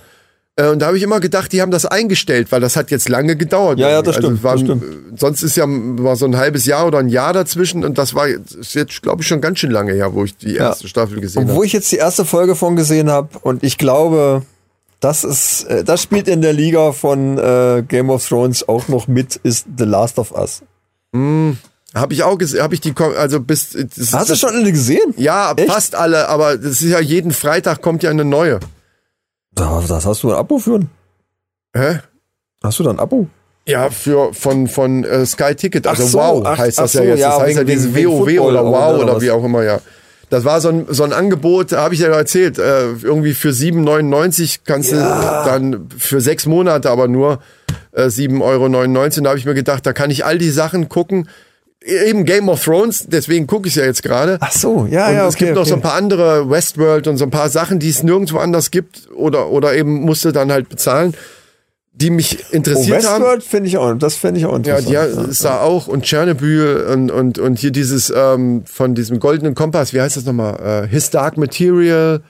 Äh, 0.56 0.68
Und 0.68 0.80
da 0.80 0.86
habe 0.88 0.98
ich 0.98 1.02
immer 1.02 1.18
gedacht, 1.20 1.50
die 1.52 1.62
haben 1.62 1.70
das 1.70 1.86
eingestellt, 1.86 2.52
weil 2.52 2.60
das 2.60 2.76
hat 2.76 2.90
jetzt 2.90 3.08
lange 3.08 3.36
gedauert. 3.36 3.78
Ja, 3.78 3.88
ja, 3.88 4.02
das 4.02 4.16
Also 4.16 4.28
stimmt, 4.28 4.38
es 4.38 4.44
war, 4.44 4.52
das 4.52 4.60
stimmt. 4.62 4.82
äh, 4.82 5.16
Sonst 5.18 5.42
ist 5.42 5.56
ja 5.56 5.64
war 5.66 6.16
so 6.16 6.26
ein 6.26 6.36
halbes 6.36 6.66
Jahr 6.66 6.86
oder 6.86 6.98
ein 6.98 7.08
Jahr 7.08 7.32
dazwischen 7.32 7.84
und 7.84 7.96
das 7.96 8.14
war 8.14 8.28
jetzt, 8.28 8.54
ist 8.54 8.74
jetzt, 8.74 9.00
glaube 9.02 9.22
ich, 9.22 9.28
schon 9.28 9.40
ganz 9.40 9.60
schön 9.60 9.70
lange 9.70 9.92
her, 9.94 10.12
wo 10.12 10.24
ich 10.24 10.36
die 10.36 10.56
erste 10.56 10.88
Staffel 10.88 11.20
gesehen 11.20 11.42
Und 11.42 11.48
habe. 11.48 11.58
wo 11.58 11.62
ich 11.62 11.72
jetzt 11.72 11.90
die 11.90 11.96
erste 11.96 12.24
Folge 12.26 12.54
von 12.54 12.76
gesehen 12.76 13.08
habe 13.10 13.30
und 13.40 13.62
ich 13.64 13.78
glaube, 13.78 14.42
das 15.00 15.24
ist, 15.24 15.64
äh, 15.64 15.84
das 15.84 16.02
spielt 16.02 16.28
in 16.28 16.42
der 16.42 16.52
Liga 16.52 16.92
von 16.92 17.38
äh, 17.38 17.82
Game 17.88 18.10
of 18.10 18.28
Thrones 18.28 18.68
auch 18.68 18.88
noch 18.88 19.08
mit, 19.08 19.36
ist 19.36 19.66
The 19.78 19.84
Last 19.84 20.18
of 20.18 20.32
Us. 20.32 20.62
Habe 21.94 22.14
ich 22.14 22.22
auch 22.22 22.38
gesehen, 22.38 22.62
habe 22.62 22.74
ich 22.74 22.80
die, 22.80 22.94
also 23.18 23.40
bis, 23.40 23.70
das, 23.96 24.12
Hast 24.14 24.30
du 24.30 24.34
schon 24.36 24.50
alle 24.54 24.72
gesehen? 24.72 25.12
Ja, 25.16 25.52
Echt? 25.56 25.70
fast 25.70 25.94
alle, 25.94 26.28
aber 26.28 26.56
das 26.56 26.80
ist 26.80 26.84
ja 26.90 27.00
jeden 27.00 27.32
Freitag 27.32 27.82
kommt 27.82 28.02
ja 28.02 28.10
eine 28.10 28.24
neue. 28.24 28.60
Da, 29.54 29.82
das 29.86 30.06
hast 30.06 30.22
du 30.22 30.30
ein 30.30 30.36
Abo 30.38 30.58
für? 30.58 30.80
Hä? 31.76 31.98
Hast 32.62 32.78
du 32.78 32.82
da 32.84 32.90
ein 32.90 32.98
Abo? 32.98 33.26
Ja, 33.66 33.90
für 33.90 34.32
von 34.32 34.66
von 34.68 35.04
äh, 35.04 35.24
Sky 35.26 35.54
Ticket, 35.54 35.86
also 35.86 36.06
so, 36.06 36.18
wow 36.18 36.42
ach- 36.46 36.58
heißt 36.58 36.78
das 36.78 36.94
ja 36.94 37.02
so, 37.02 37.06
jetzt. 37.06 37.18
ja, 37.20 37.28
das 37.30 37.38
heißt 37.40 37.48
wegen- 37.58 37.58
ja 37.68 37.74
dieses 37.74 37.94
WoW 37.94 38.40
oder 38.40 38.62
oder 38.62 38.64
Wow 38.64 38.94
was. 38.94 39.02
oder 39.02 39.20
wie 39.20 39.30
auch 39.30 39.44
immer, 39.44 39.62
ja. 39.62 39.78
Das 40.30 40.44
war 40.46 40.62
so 40.62 40.70
ein, 40.70 40.86
so 40.88 41.04
ein 41.04 41.12
Angebot, 41.12 41.72
habe 41.72 41.92
ich 41.94 42.00
ja 42.00 42.08
erzählt, 42.08 42.58
äh, 42.58 42.92
irgendwie 43.02 43.34
für 43.34 43.50
7,99 43.50 44.60
kannst 44.64 44.90
du 44.92 44.96
dann 44.96 45.88
für 45.96 46.22
sechs 46.22 46.46
Monate 46.46 46.88
aber 46.90 47.06
nur 47.06 47.40
äh, 47.92 48.04
7,99 48.06 48.40
Euro. 48.42 48.68
Da 49.22 49.28
habe 49.28 49.38
ich 49.38 49.44
mir 49.44 49.52
gedacht, 49.54 49.84
da 49.84 49.92
kann 49.92 50.10
ich 50.10 50.24
all 50.24 50.38
die 50.38 50.48
Sachen 50.50 50.88
gucken. 50.88 51.28
Eben 51.84 52.24
Game 52.24 52.48
of 52.48 52.62
Thrones, 52.64 53.06
deswegen 53.08 53.46
gucke 53.46 53.66
ich 53.68 53.74
ja 53.74 53.84
jetzt 53.84 54.02
gerade. 54.02 54.38
Ach 54.40 54.52
so, 54.52 54.86
ja, 54.90 55.08
Und 55.08 55.14
ja, 55.14 55.26
es 55.28 55.34
okay, 55.34 55.46
gibt 55.46 55.56
noch 55.56 55.66
so 55.66 55.74
ein 55.74 55.78
okay. 55.80 55.88
paar 55.88 55.96
andere 55.96 56.48
Westworld 56.48 57.08
und 57.08 57.16
so 57.16 57.24
ein 57.24 57.30
paar 57.30 57.48
Sachen, 57.48 57.78
die 57.78 57.88
es 57.88 58.02
nirgendwo 58.02 58.38
anders 58.38 58.70
gibt 58.70 59.08
oder, 59.14 59.48
oder 59.50 59.74
eben 59.74 60.02
musste 60.02 60.32
dann 60.32 60.52
halt 60.52 60.68
bezahlen, 60.68 61.14
die 61.94 62.10
mich 62.10 62.38
Oh, 62.50 62.54
interessiert 62.54 63.04
haben. 63.04 63.22
Westworld 63.22 63.42
finde 63.42 63.68
ich 63.68 63.76
auch, 63.78 63.94
das 63.94 64.14
finde 64.14 64.40
ich 64.40 64.46
auch 64.46 64.58
Ja, 64.64 64.78
interessant. 64.78 65.26
die 65.26 65.30
ist 65.30 65.44
da 65.44 65.60
auch 65.60 65.88
und 65.88 66.04
Tschernobyl 66.04 66.86
und, 66.92 67.10
und, 67.10 67.38
und 67.38 67.58
hier 67.58 67.70
dieses 67.70 68.12
ähm, 68.14 68.62
von 68.64 68.94
diesem 68.94 69.18
goldenen 69.20 69.54
Kompass, 69.54 69.92
wie 69.92 70.00
heißt 70.00 70.16
das 70.16 70.24
nochmal? 70.24 70.84
Äh, 70.84 70.88
His 70.88 71.10
Dark 71.10 71.36
Material. 71.36 72.22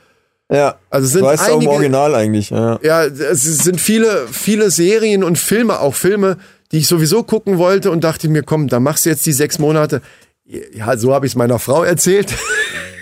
ja. 0.51 0.77
Also 0.91 1.07
es 1.07 1.13
sind 1.13 1.23
so 1.23 1.29
heißt 1.29 1.43
es 1.43 1.49
auch 1.49 1.53
im 1.55 1.61
einige- 1.61 1.71
Original 1.73 2.15
eigentlich. 2.15 2.51
Ja. 2.51 2.81
Ja, 2.83 3.05
es 3.05 3.43
sind 3.43 3.81
viele, 3.81 4.27
viele 4.33 4.71
Serien 4.71 5.23
und 5.23 5.39
Filme, 5.39 5.79
auch 5.81 5.95
Filme, 5.95 6.39
die 6.73 6.79
ich 6.79 6.89
sowieso 6.89 7.23
gucken 7.23 7.59
wollte 7.59 7.91
und 7.91 8.03
dachte 8.03 8.29
mir, 8.29 8.43
komm, 8.43 8.69
da 8.69 8.81
machst 8.81 9.05
du 9.05 9.11
jetzt 9.11 9.25
die 9.27 9.33
sechs 9.33 9.59
Monate. 9.59 10.03
Ja, 10.45 10.97
so 10.97 11.15
habe 11.15 11.27
ich 11.27 11.33
es 11.33 11.37
meiner 11.37 11.59
Frau 11.59 11.85
erzählt. 11.85 12.35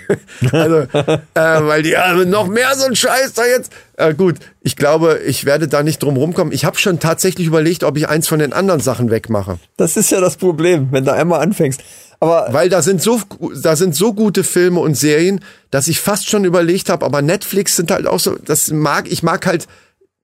also, 0.51 0.75
äh, 0.77 1.17
weil 1.33 1.83
die 1.83 1.93
äh, 1.93 2.25
noch 2.25 2.47
mehr 2.47 2.75
so 2.75 2.85
ein 2.85 2.95
Scheiß 2.95 3.33
da 3.33 3.45
jetzt. 3.45 3.71
Äh, 3.97 4.13
gut, 4.13 4.35
ich 4.61 4.75
glaube, 4.75 5.21
ich 5.25 5.45
werde 5.45 5.67
da 5.67 5.83
nicht 5.83 6.03
drum 6.03 6.17
rumkommen. 6.17 6.53
Ich 6.53 6.65
habe 6.65 6.77
schon 6.77 6.99
tatsächlich 6.99 7.47
überlegt, 7.47 7.83
ob 7.83 7.97
ich 7.97 8.09
eins 8.09 8.27
von 8.27 8.39
den 8.39 8.53
anderen 8.53 8.81
Sachen 8.81 9.09
wegmache. 9.09 9.57
Das 9.77 9.97
ist 9.97 10.11
ja 10.11 10.19
das 10.19 10.37
Problem, 10.37 10.89
wenn 10.91 11.05
du 11.05 11.13
einmal 11.13 11.41
anfängst. 11.41 11.81
Aber 12.19 12.49
Weil 12.51 12.69
da 12.69 12.83
sind 12.83 13.01
so, 13.01 13.19
da 13.63 13.75
sind 13.75 13.95
so 13.95 14.13
gute 14.13 14.43
Filme 14.43 14.79
und 14.79 14.95
Serien, 14.95 15.39
dass 15.71 15.87
ich 15.87 15.99
fast 15.99 16.29
schon 16.29 16.45
überlegt 16.45 16.89
habe, 16.89 17.03
aber 17.03 17.23
Netflix 17.23 17.75
sind 17.75 17.89
halt 17.89 18.05
auch 18.05 18.19
so, 18.19 18.35
das 18.35 18.69
mag, 18.69 19.11
ich 19.11 19.23
mag 19.23 19.47
halt, 19.47 19.67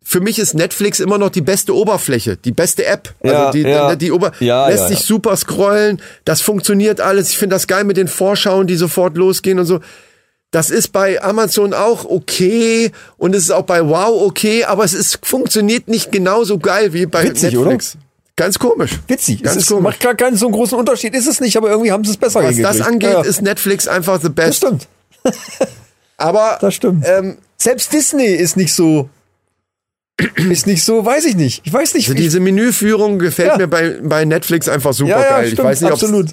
für 0.09 0.21
mich 0.21 0.39
ist 0.39 0.53
Netflix 0.53 1.01
immer 1.01 1.17
noch 1.17 1.29
die 1.29 1.41
beste 1.41 1.75
Oberfläche, 1.75 2.37
die 2.37 2.53
beste 2.53 2.85
App. 2.85 3.13
Ja, 3.23 3.47
also 3.47 3.51
die, 3.51 3.61
ja. 3.67 3.91
die, 3.95 4.05
die 4.05 4.11
Ober 4.13 4.31
Ja, 4.39 4.67
lässt 4.69 4.83
ja, 4.83 4.87
sich 4.87 4.99
ja. 5.01 5.05
super 5.05 5.35
scrollen, 5.35 6.01
das 6.23 6.39
funktioniert 6.39 7.01
alles. 7.01 7.29
Ich 7.29 7.37
finde 7.37 7.55
das 7.57 7.67
geil 7.67 7.83
mit 7.83 7.97
den 7.97 8.07
Vorschauen, 8.07 8.67
die 8.67 8.77
sofort 8.77 9.17
losgehen 9.17 9.59
und 9.59 9.65
so. 9.65 9.81
Das 10.51 10.69
ist 10.69 10.93
bei 10.93 11.21
Amazon 11.21 11.73
auch 11.73 12.05
okay 12.05 12.91
und 13.17 13.35
es 13.35 13.43
ist 13.43 13.51
auch 13.51 13.63
bei 13.65 13.85
Wow 13.85 14.21
okay, 14.25 14.63
aber 14.63 14.85
es 14.85 14.93
ist, 14.93 15.19
funktioniert 15.23 15.89
nicht 15.89 16.09
genauso 16.13 16.57
geil 16.57 16.93
wie 16.93 17.05
bei 17.05 17.25
Witzig, 17.25 17.53
Netflix. 17.53 17.97
Ganz 18.37 18.57
komisch. 18.59 18.91
witzig, 19.09 19.43
Ganz 19.43 19.57
es 19.57 19.63
ist, 19.63 19.67
komisch. 19.69 19.83
macht 19.83 19.99
gar 19.99 20.15
keinen 20.15 20.37
so 20.37 20.45
einen 20.45 20.55
großen 20.55 20.77
Unterschied. 20.79 21.13
Ist 21.15 21.27
es 21.27 21.41
nicht, 21.41 21.57
aber 21.57 21.69
irgendwie 21.69 21.91
haben 21.91 22.05
sie 22.05 22.11
es 22.11 22.17
besser 22.17 22.39
Was 22.43 22.55
das 22.55 22.77
hingekriegt. 22.77 22.87
angeht, 22.87 23.11
Ja, 23.11 23.21
ist 23.23 23.41
Netflix 23.41 23.89
einfach 23.89 24.21
the 24.21 24.29
best. 24.29 24.47
das 24.47 24.55
stimmt. 24.69 24.87
Aber 26.17 26.57
Das 26.61 26.73
stimmt. 26.73 27.03
Ähm, 27.05 27.37
Selbst 27.57 27.91
Disney 27.91 28.27
ist 28.27 28.55
nicht 28.55 28.73
so, 28.73 29.09
ist 30.49 30.65
nicht 30.65 30.83
so, 30.83 31.05
weiß 31.05 31.25
ich 31.25 31.35
nicht. 31.35 31.61
Ich 31.65 31.71
weiß 31.73 31.93
nicht. 31.93 32.07
also 32.09 32.19
diese 32.19 32.39
Menüführung 32.39 33.19
gefällt 33.19 33.49
Ja. 33.49 33.57
mir 33.57 33.67
bei, 33.67 33.97
bei 34.01 34.25
Netflix 34.25 34.67
einfach 34.67 34.93
super 34.93 35.11
Ja, 35.11 35.21
ja, 35.21 35.29
geil. 35.29 35.45
ich 35.47 35.53
stimmt, 35.53 35.67
weiß 35.67 35.81
nicht, 35.81 35.91
absolut. 35.91 36.27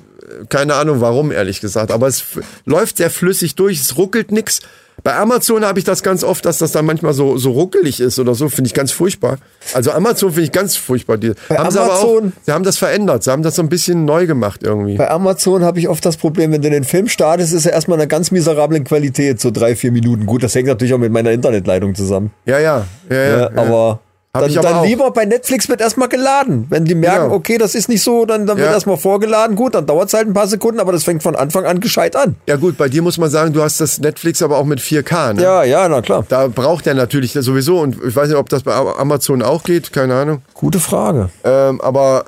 Keine 0.49 0.75
Ahnung 0.75 1.01
warum, 1.01 1.33
ehrlich 1.33 1.61
gesagt. 1.61 1.91
Aber 1.91 2.07
es 2.07 2.25
läuft 2.65 2.97
sehr 2.99 3.11
flüssig 3.11 3.55
durch, 3.55 3.81
es 3.81 3.97
ruckelt 3.97 4.33
nix. 4.33 4.61
Bei 5.03 5.17
Amazon 5.17 5.65
habe 5.65 5.81
ich 5.81 5.85
das 5.85 6.05
ganz 6.05 6.23
oft, 6.23 6.45
dass 6.47 6.59
das 6.59 6.71
dann 6.71 6.87
manchmal 6.87 7.13
so, 7.15 7.37
so 7.37 7.51
ruckelig 7.51 7.99
ist 8.01 8.19
oder 8.21 8.35
so, 8.37 8.49
finde 8.49 8.69
ich 8.69 8.75
ganz 8.75 8.93
furchtbar. 8.93 9.39
Also 9.75 9.91
Amazon 9.91 10.31
finde 10.31 10.45
ich 10.45 10.53
ganz 10.53 10.77
furchtbar. 10.77 11.19
Die 11.19 11.33
haben 11.51 11.71
sie 11.73 11.81
aber 11.81 11.95
auch, 11.99 12.03
Amazon- 12.19 12.33
sie 12.43 12.53
haben 12.53 12.63
das 12.65 12.79
verändert, 12.79 13.25
sie 13.25 13.31
haben 13.33 13.43
das 13.43 13.57
so 13.57 13.63
ein 13.63 13.69
bisschen 13.69 14.05
neu 14.05 14.27
gemacht 14.27 14.61
irgendwie. 14.63 14.97
Bei 14.97 15.11
Amazon 15.11 15.65
habe 15.65 15.81
ich 15.81 15.89
oft 15.89 16.07
das 16.07 16.17
Problem, 16.17 16.53
wenn 16.53 16.63
du 16.63 16.71
den 16.71 16.85
Film 16.85 17.09
startest, 17.09 17.53
ist 17.53 17.67
er 17.67 17.73
erstmal 17.73 17.97
in 17.99 18.03
einer 18.03 18.09
ganz 18.09 18.31
miserablen 18.31 18.85
Qualität, 18.85 19.41
so 19.41 19.51
drei, 19.51 19.75
vier 19.75 19.91
Minuten. 19.91 20.27
Gut, 20.27 20.45
das 20.45 20.55
hängt 20.55 20.69
natürlich 20.69 20.95
auch 20.95 20.99
mit 20.99 21.13
meiner 21.13 21.33
Internetleitung 21.33 21.97
zusammen. 21.97 22.31
Ja, 22.47 22.61
ja, 22.61 22.87
ja, 23.11 23.17
ja. 23.17 23.23
Ja, 23.25 23.39
ja. 23.41 23.51
aber 23.57 24.01
Hab 24.35 24.43
dann, 24.43 24.53
dann 24.63 24.85
lieber 24.85 25.11
bei 25.13 25.25
Netflix 25.27 25.69
wird 25.69 25.81
erstmal 25.81 26.09
geladen. 26.09 26.67
Wenn 26.69 26.85
die 26.85 26.97
merken, 26.97 27.31
Ja. 27.31 27.37
okay, 27.37 27.57
das 27.57 27.77
ist 27.77 27.89
nicht 27.89 28.03
so, 28.03 28.27
dann, 28.27 28.47
dann 28.47 28.57
wird 28.57 28.67
Ja. 28.67 28.73
erstmal 28.75 28.97
vorgeladen. 28.97 29.55
Gut, 29.55 29.77
dann 29.77 29.87
dauert 29.87 30.09
es 30.09 30.15
halt 30.15 30.27
ein 30.27 30.35
paar 30.35 30.49
Sekunden, 30.49 30.81
aber 30.81 30.91
das 30.91 31.05
fängt 31.05 31.23
von 31.23 31.37
Anfang 31.37 31.65
an 31.67 31.79
gescheit 31.79 32.17
an. 32.17 32.35
ja 32.49 32.57
gut, 32.57 32.77
bei 32.77 32.89
dir 32.89 33.01
muss 33.01 33.17
man 33.17 33.31
sagen, 33.31 33.53
du 33.53 33.63
hast 33.63 33.81
das 33.81 34.01
Netflix 34.01 34.43
aber 34.43 34.59
auch 34.59 34.65
mit 34.65 34.81
4K. 34.81 35.35
Ne? 35.35 35.43
Ja, 35.43 35.63
ja, 35.63 35.89
na 35.89 36.03
klar. 36.03 36.27
Da 36.29 36.49
braucht 36.49 36.87
er 36.89 36.95
natürlich 36.95 37.33
sowieso 37.33 37.79
und 37.81 37.97
ich 38.05 38.17
weiß 38.17 38.29
nicht, 38.29 38.37
ob 38.37 38.49
das 38.49 38.65
bei 38.65 38.73
Amazon 38.75 39.41
auch 39.43 39.63
geht, 39.63 39.93
keine 39.93 40.15
Ahnung. 40.17 40.43
Gute 40.55 40.81
Frage. 40.81 41.31
Ähm, 41.45 41.81
aber 41.81 42.25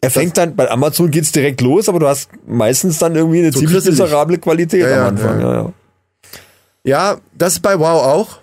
Er 0.00 0.10
fängt 0.10 0.38
dann, 0.38 0.56
bei 0.56 0.70
Amazon 0.70 1.10
geht's 1.10 1.32
direkt 1.32 1.60
los, 1.60 1.86
aber 1.88 1.98
du 1.98 2.08
hast 2.08 2.30
meistens 2.46 2.98
dann 2.98 3.14
irgendwie 3.14 3.40
eine 3.40 3.50
ziemlich 3.52 3.72
krisselig. 3.72 3.98
miserable 4.00 4.38
Qualität 4.38 4.80
Ja, 4.88 5.02
am 5.02 5.06
Anfang. 5.08 5.40
ja. 5.40 5.46
Ja, 5.52 5.54
ja. 5.54 5.72
ja, 6.84 7.16
das 7.36 7.52
ist 7.54 7.60
bei 7.60 7.78
Wow 7.78 8.02
auch. 8.04 8.41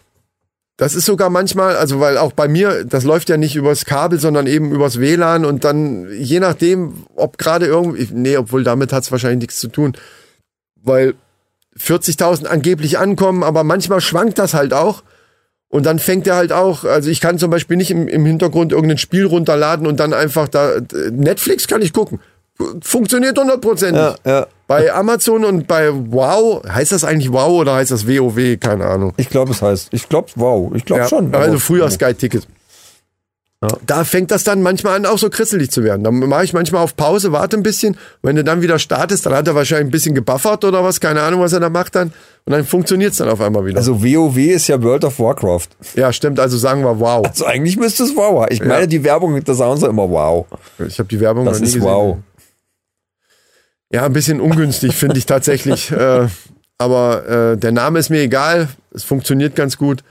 Das 0.79 0.95
ist 0.95 1.05
sogar 1.05 1.29
manchmal, 1.29 1.75
also 1.75 1.99
weil 1.99 2.17
auch 2.17 2.31
bei 2.31 2.47
mir, 2.47 2.85
das 2.85 3.03
läuft 3.03 3.27
ja 3.27 3.35
nicht 3.35 3.57
übers 3.57 3.83
Kabel, 3.83 4.17
sondern 4.17 4.47
eben 4.47 4.71
übers 4.71 4.97
WLAN 4.97 5.43
und 5.43 5.65
dann 5.65 6.07
je 6.09 6.39
nachdem, 6.39 7.03
ob 7.17 7.37
gerade 7.37 7.65
irgendwie, 7.65 8.07
nee, 8.13 8.37
obwohl 8.37 8.63
damit 8.63 8.93
hat's 8.93 9.11
wahrscheinlich 9.11 9.41
nichts 9.41 9.59
zu 9.59 9.67
tun, 9.67 9.97
weil 10.81 11.15
40.000 11.77 12.45
angeblich 12.45 12.97
ankommen, 12.97 13.43
aber 13.43 13.65
manchmal 13.65 13.99
schwankt 13.99 14.39
das 14.39 14.53
halt 14.53 14.73
auch. 14.73 15.03
Und 15.67 15.85
dann 15.85 15.99
fängt 15.99 16.25
er 16.27 16.37
halt 16.37 16.53
auch, 16.53 16.85
also 16.85 17.09
ich 17.09 17.19
kann 17.19 17.39
zum 17.39 17.51
Beispiel 17.51 17.75
nicht 17.75 17.91
im, 17.91 18.07
im 18.07 18.25
Hintergrund 18.25 18.71
irgendein 18.71 18.99
Spiel 18.99 19.25
runterladen 19.25 19.85
und 19.85 19.99
dann 19.99 20.13
einfach 20.13 20.47
da, 20.47 20.79
Netflix 21.11 21.67
kann 21.67 21.81
ich 21.81 21.91
gucken. 21.91 22.21
Funktioniert 22.81 23.37
hundertprozentig. 23.39 24.01
Ja, 24.01 24.15
ja. 24.25 24.47
Bei 24.67 24.93
Amazon 24.93 25.45
und 25.45 25.67
bei 25.67 25.89
Wow, 25.91 26.61
heißt 26.67 26.91
das 26.91 27.03
eigentlich 27.03 27.31
Wow 27.31 27.49
oder 27.61 27.75
heißt 27.75 27.91
das 27.91 28.07
WoW? 28.07 28.59
Keine 28.59 28.85
Ahnung. 28.85 29.13
Ich 29.17 29.29
glaube, 29.29 29.51
es 29.51 29.61
heißt, 29.61 29.89
ich 29.91 30.09
glaube, 30.09 30.27
wow, 30.35 30.71
ich 30.75 30.85
glaube 30.85 31.03
Ja, 31.03 31.07
schon. 31.07 31.33
also 31.33 31.57
früher 31.57 31.89
Sky 31.89 32.13
Ticket. 32.13 32.47
Da 33.85 34.05
fängt 34.05 34.31
das 34.31 34.45
dann 34.45 34.61
manchmal 34.61 34.95
an, 34.95 35.05
auch 35.05 35.17
so 35.17 35.29
krisselig 35.29 35.69
zu 35.69 35.83
werden. 35.83 36.01
Dann 36.05 36.15
mache 36.19 36.45
ich 36.45 36.53
manchmal 36.53 36.81
auf 36.81 36.95
Pause, 36.95 37.33
warte 37.33 37.57
ein 37.57 37.63
bisschen. 37.63 37.97
Wenn 38.21 38.37
du 38.37 38.43
dann 38.45 38.61
wieder 38.61 38.79
startest, 38.79 39.25
dann 39.25 39.33
hat 39.33 39.47
er 39.49 39.55
wahrscheinlich 39.55 39.87
ein 39.89 39.91
bisschen 39.91 40.15
gebuffert 40.15 40.63
oder 40.63 40.81
was, 40.81 41.01
keine 41.01 41.21
Ahnung, 41.23 41.41
was 41.41 41.51
er 41.51 41.59
da 41.59 41.69
macht 41.69 41.93
dann. 41.95 42.13
Und 42.45 42.53
dann 42.53 42.63
funktioniert's 42.63 43.17
dann 43.17 43.27
auf 43.27 43.41
einmal 43.41 43.65
wieder. 43.65 43.77
Also 43.77 44.01
WoW 44.01 44.37
ist 44.37 44.67
ja 44.69 44.81
World 44.81 45.03
of 45.03 45.19
Warcraft. 45.19 45.67
ja, 45.95 46.13
stimmt, 46.13 46.39
also 46.39 46.57
sagen 46.57 46.83
wir 46.85 46.99
Wow. 47.01 47.25
Also 47.27 47.45
eigentlich 47.45 47.75
müsste 47.75 48.03
es 48.03 48.15
wow. 48.15 48.45
Ich 48.49 48.63
meine, 48.63 48.87
die 48.87 49.03
Werbung, 49.03 49.43
da 49.43 49.53
sagen 49.53 49.75
sie 49.75 49.87
immer 49.87 50.09
wow. 50.09 50.45
Ich 50.87 50.97
habe 50.97 51.09
die 51.09 51.19
Werbung 51.19 51.43
Das 51.43 51.55
noch 51.55 51.59
nie 51.61 51.67
ist 51.67 51.73
gesehen. 51.73 51.89
wow. 51.89 52.17
Ja, 53.91 54.05
ein 54.05 54.13
bisschen 54.13 54.39
ungünstig, 54.39 54.95
finde 54.95 55.17
ich 55.17 55.25
tatsächlich. 55.25 55.91
äh, 55.91 56.27
aber 56.77 57.27
äh, 57.53 57.57
der 57.57 57.71
Name 57.71 57.99
ist 57.99 58.09
mir 58.09 58.21
egal. 58.21 58.69
Es 58.93 59.03
funktioniert 59.03 59.55
ganz 59.55 59.77
gut. 59.77 60.03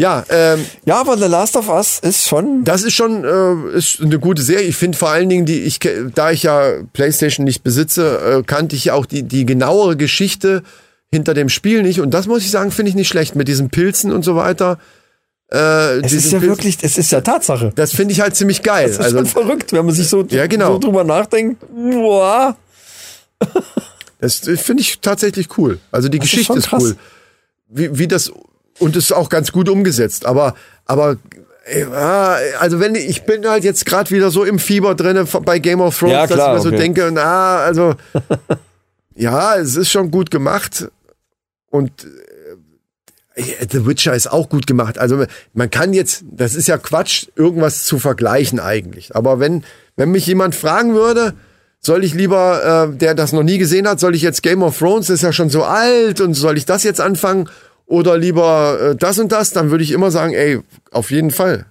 Ja, 0.00 0.24
ähm, 0.28 0.64
Ja, 0.86 1.00
aber 1.00 1.16
The 1.16 1.26
Last 1.26 1.56
of 1.56 1.68
Us 1.68 2.00
ist 2.00 2.26
schon. 2.26 2.64
Das 2.64 2.82
ist 2.82 2.94
schon 2.94 3.24
äh, 3.24 3.76
ist 3.76 4.00
eine 4.00 4.18
gute 4.18 4.42
Serie. 4.42 4.66
Ich 4.66 4.76
finde 4.76 4.98
vor 4.98 5.10
allen 5.10 5.28
Dingen, 5.28 5.46
die 5.46 5.60
ich 5.62 5.78
da 6.14 6.32
ich 6.32 6.42
ja 6.42 6.72
PlayStation 6.92 7.44
nicht 7.44 7.62
besitze, 7.62 8.38
äh, 8.40 8.42
kannte 8.42 8.74
ich 8.74 8.86
ja 8.86 8.94
auch 8.94 9.06
die 9.06 9.22
die 9.22 9.46
genauere 9.46 9.96
Geschichte 9.96 10.62
hinter 11.12 11.32
dem 11.32 11.48
Spiel 11.48 11.82
nicht. 11.82 12.00
Und 12.00 12.12
das 12.12 12.26
muss 12.26 12.42
ich 12.42 12.50
sagen, 12.50 12.72
finde 12.72 12.88
ich 12.88 12.96
nicht 12.96 13.06
schlecht 13.08 13.36
mit 13.36 13.46
diesen 13.46 13.70
Pilzen 13.70 14.10
und 14.10 14.24
so 14.24 14.34
weiter. 14.34 14.78
Äh, 15.52 15.98
Es 16.00 16.12
ist 16.12 16.32
ja 16.32 16.38
Pilzen- 16.40 16.48
wirklich, 16.48 16.78
es 16.82 16.98
ist 16.98 17.12
ja 17.12 17.20
Tatsache. 17.20 17.70
Das 17.76 17.92
finde 17.94 18.12
ich 18.12 18.20
halt 18.20 18.34
ziemlich 18.34 18.62
geil. 18.64 18.88
Das 18.88 18.96
ist 18.98 19.00
also 19.00 19.18
schon 19.18 19.26
verrückt, 19.26 19.72
wenn 19.72 19.86
man 19.86 19.94
sich 19.94 20.08
so, 20.08 20.24
Ja, 20.28 20.48
genau. 20.48 20.72
so 20.72 20.78
drüber 20.80 21.04
nachdenkt. 21.04 21.62
Boah. 21.72 22.56
Das 24.20 24.38
finde 24.38 24.82
ich 24.82 25.00
tatsächlich 25.00 25.58
cool. 25.58 25.78
Also 25.90 26.08
die 26.08 26.18
Das 26.18 26.26
ist 26.26 26.30
Geschichte 26.32 26.58
ist, 26.58 26.68
krass. 26.68 26.82
cool. 26.82 26.96
Wie, 27.68 27.98
wie 27.98 28.08
das 28.08 28.32
und 28.78 28.96
ist 28.96 29.12
auch 29.12 29.28
ganz 29.28 29.52
gut 29.52 29.68
umgesetzt. 29.68 30.26
Aber 30.26 30.54
aber 30.86 31.16
äh, 31.66 31.84
ah, 31.84 32.36
also 32.60 32.80
wenn 32.80 32.94
ich 32.94 33.24
bin 33.24 33.46
halt 33.46 33.64
jetzt 33.64 33.86
gerade 33.86 34.10
wieder 34.10 34.30
so 34.30 34.44
im 34.44 34.58
Fieber 34.58 34.94
drinne 34.94 35.24
bei 35.24 35.58
Game 35.58 35.80
of 35.80 35.98
Thrones, 35.98 36.12
Ja, 36.12 36.26
klar, 36.26 36.36
dass 36.36 36.48
ich 36.48 36.54
mir 36.54 36.60
so 36.62 36.68
okay. 36.68 36.78
denke, 36.78 37.10
na 37.12 37.58
also 37.58 37.94
ja, 39.14 39.56
es 39.56 39.76
ist 39.76 39.90
schon 39.90 40.10
gut 40.10 40.30
gemacht 40.30 40.88
und 41.70 41.90
äh, 43.34 43.66
The 43.70 43.86
Witcher 43.86 44.14
ist 44.14 44.30
auch 44.30 44.48
gut 44.48 44.66
gemacht. 44.66 44.98
Also 44.98 45.24
man 45.54 45.70
kann 45.70 45.92
jetzt, 45.92 46.24
das 46.30 46.54
ist 46.54 46.68
ja 46.68 46.78
Quatsch, 46.78 47.26
irgendwas 47.36 47.84
zu 47.84 47.98
vergleichen 47.98 48.60
eigentlich. 48.60 49.14
Aber 49.16 49.40
wenn 49.40 49.64
wenn 49.96 50.10
mich 50.10 50.26
jemand 50.26 50.54
fragen 50.54 50.94
würde, 50.94 51.34
soll 51.84 52.04
ich 52.04 52.14
lieber, 52.14 52.88
äh, 52.92 52.96
der 52.96 53.14
das 53.14 53.32
noch 53.32 53.42
nie 53.42 53.58
gesehen 53.58 53.86
hat, 53.88 54.00
soll 54.00 54.14
ich 54.14 54.22
jetzt 54.22 54.42
Game 54.42 54.62
of 54.62 54.78
Thrones, 54.78 55.06
das 55.08 55.16
ist 55.16 55.22
ja 55.22 55.32
schon 55.32 55.50
so 55.50 55.64
alt 55.64 56.20
und 56.20 56.34
soll 56.34 56.56
ich 56.56 56.64
das 56.64 56.82
jetzt 56.82 57.00
anfangen 57.00 57.48
oder 57.86 58.16
lieber 58.16 58.78
äh, 58.92 58.96
das 58.96 59.18
und 59.18 59.30
das, 59.32 59.50
dann 59.50 59.70
würde 59.70 59.84
ich 59.84 59.92
immer 59.92 60.10
sagen, 60.10 60.32
ey, 60.32 60.60
auf 60.90 61.10
jeden 61.10 61.30
Fall. 61.30 61.66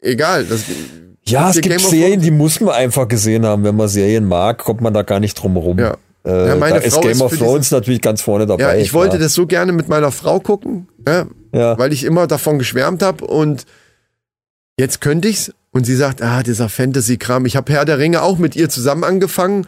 Egal. 0.00 0.44
Das, 0.44 0.64
Ja, 1.26 1.48
es 1.50 1.60
gibt 1.60 1.68
Game 1.68 1.78
Serien, 1.78 2.20
die 2.20 2.30
muss 2.30 2.60
man 2.60 2.74
einfach 2.74 3.08
gesehen 3.08 3.46
haben. 3.46 3.64
Wenn 3.64 3.76
man 3.76 3.88
Serien 3.88 4.26
mag, 4.26 4.58
kommt 4.58 4.80
man 4.80 4.92
da 4.92 5.02
gar 5.02 5.20
nicht 5.20 5.34
drum 5.34 5.52
herum. 5.54 5.78
Ja. 5.78 5.96
Äh, 6.26 6.48
Ja, 6.48 6.56
meine 6.56 6.80
da 6.80 6.84
ist 6.84 6.94
Frau 6.94 7.00
Game 7.02 7.12
ist 7.12 7.22
of 7.22 7.36
Thrones 7.38 7.70
natürlich 7.70 8.00
ganz 8.02 8.20
vorne 8.22 8.46
dabei. 8.46 8.62
Ja, 8.62 8.74
ich 8.74 8.92
wollte 8.92 9.16
klar. 9.16 9.22
das 9.22 9.34
so 9.34 9.46
gerne 9.46 9.72
mit 9.72 9.88
meiner 9.88 10.10
Frau 10.10 10.40
gucken, 10.40 10.88
ja, 11.06 11.26
Ja. 11.52 11.78
weil 11.78 11.92
ich 11.92 12.04
immer 12.04 12.26
davon 12.26 12.58
geschwärmt 12.58 13.02
habe 13.02 13.24
und 13.24 13.64
jetzt 14.78 15.00
könnte 15.00 15.28
ich's 15.28 15.52
und 15.74 15.84
sie 15.84 15.96
sagt, 15.96 16.22
ah, 16.22 16.42
dieser 16.42 16.70
Fantasy-Kram. 16.70 17.44
Ich 17.44 17.56
habe 17.56 17.70
Herr 17.72 17.84
der 17.84 17.98
Ringe 17.98 18.22
auch 18.22 18.38
mit 18.38 18.56
ihr 18.56 18.70
zusammen 18.70 19.04
angefangen, 19.04 19.66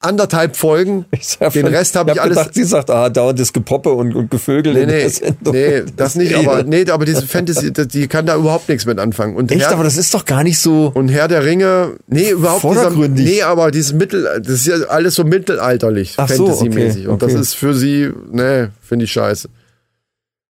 anderthalb 0.00 0.56
Folgen. 0.56 1.04
Ich 1.12 1.26
sag, 1.28 1.52
Den 1.52 1.66
Rest 1.66 1.96
hab 1.96 2.08
ich 2.10 2.20
alles- 2.20 2.36
Gedacht, 2.38 2.54
sie 2.54 2.62
sagt, 2.64 2.88
ah, 2.90 3.08
dauernd 3.10 3.38
das 3.40 3.52
Gepoppe 3.52 3.90
und, 3.90 4.14
und 4.14 4.30
Gevögel 4.30 4.72
Nee, 4.72 4.86
nee, 4.86 5.10
nee, 5.52 5.82
das 5.96 6.14
nicht, 6.14 6.34
aber 6.34 6.62
nee, 6.62 6.88
aber 6.88 7.04
diese 7.04 7.26
Fantasy, 7.26 7.72
die 7.72 8.06
kann 8.08 8.24
da 8.24 8.36
überhaupt 8.36 8.68
nichts 8.68 8.86
mit 8.86 8.98
anfangen. 9.00 9.34
Und 9.36 9.50
Echt, 9.50 9.62
Herr, 9.62 9.72
aber 9.72 9.84
das 9.84 9.96
ist 9.96 10.14
doch 10.14 10.24
gar 10.24 10.42
nicht 10.44 10.58
so. 10.60 10.90
und 10.94 11.08
Herr 11.08 11.26
der 11.28 11.44
Ringe, 11.44 11.96
nee, 12.06 12.30
überhaupt 12.30 12.60
Vordergründig. 12.62 13.24
nee, 13.26 13.42
aber 13.42 13.70
dieses 13.70 13.92
Mittel, 13.92 14.22
das 14.40 14.54
ist 14.54 14.66
ja 14.66 14.76
alles 14.88 15.14
so 15.16 15.24
mittelalterlich, 15.24 16.14
Ach 16.16 16.28
so, 16.28 16.46
Fantasy-mäßig. 16.46 17.02
okay, 17.02 17.08
Und 17.08 17.22
das 17.22 17.32
okay. 17.32 17.40
ist 17.42 17.54
für 17.54 17.74
sie, 17.74 18.10
nee, 18.30 18.68
finde 18.80 19.04
ich 19.04 19.12
scheiße. 19.12 19.48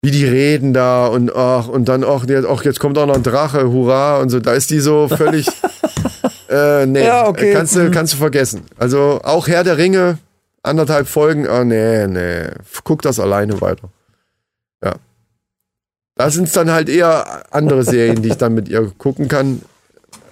Wie 0.04 0.10
die 0.10 0.24
reden 0.24 0.74
da 0.74 1.06
und 1.06 1.34
ach, 1.34 1.68
und 1.68 1.84
dann 1.84 2.02
auch, 2.02 2.24
ach, 2.28 2.64
jetzt 2.64 2.80
kommt 2.80 2.98
auch 2.98 3.06
noch 3.06 3.14
ein 3.14 3.22
Drache, 3.22 3.70
hurra, 3.70 4.18
und 4.18 4.30
so, 4.30 4.40
da 4.40 4.52
ist 4.52 4.70
die 4.70 4.80
so 4.80 5.06
völlig, 5.06 5.46
äh, 6.48 6.86
nee, 6.86 7.04
Ja, 7.06 7.28
okay. 7.28 7.52
kannst 7.52 7.76
du, 7.76 7.88
kannst 7.92 8.14
du 8.14 8.16
vergessen. 8.16 8.62
Also 8.76 9.20
auch 9.22 9.46
Herr 9.46 9.62
der 9.62 9.78
Ringe, 9.78 10.18
anderthalb 10.64 11.06
Folgen, 11.06 11.46
ah, 11.46 11.64
nee, 11.64 12.08
nee, 12.08 12.48
guck 12.82 13.02
das 13.02 13.20
alleine 13.20 13.60
weiter. 13.60 13.90
Ja. 14.82 14.94
Da 16.16 16.30
sind 16.30 16.48
es 16.48 16.52
dann 16.52 16.72
halt 16.72 16.88
eher 16.88 17.44
andere 17.52 17.84
Serien, 17.84 18.22
die 18.22 18.30
ich 18.30 18.36
dann 18.36 18.54
mit 18.54 18.68
ihr 18.68 18.90
gucken 18.98 19.28
kann. 19.28 19.62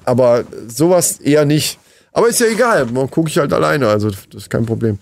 Aber 0.05 0.45
sowas 0.67 1.21
eher 1.21 1.45
nicht. 1.45 1.79
Aber 2.13 2.29
ist 2.29 2.41
ja 2.41 2.47
egal, 2.47 2.87
man 2.87 3.09
gucke 3.09 3.29
ich 3.29 3.39
halt 3.39 3.53
alleine, 3.53 3.87
also 3.89 4.11
das 4.11 4.25
ist 4.35 4.51
kein 4.51 4.67
Problem. 4.67 4.99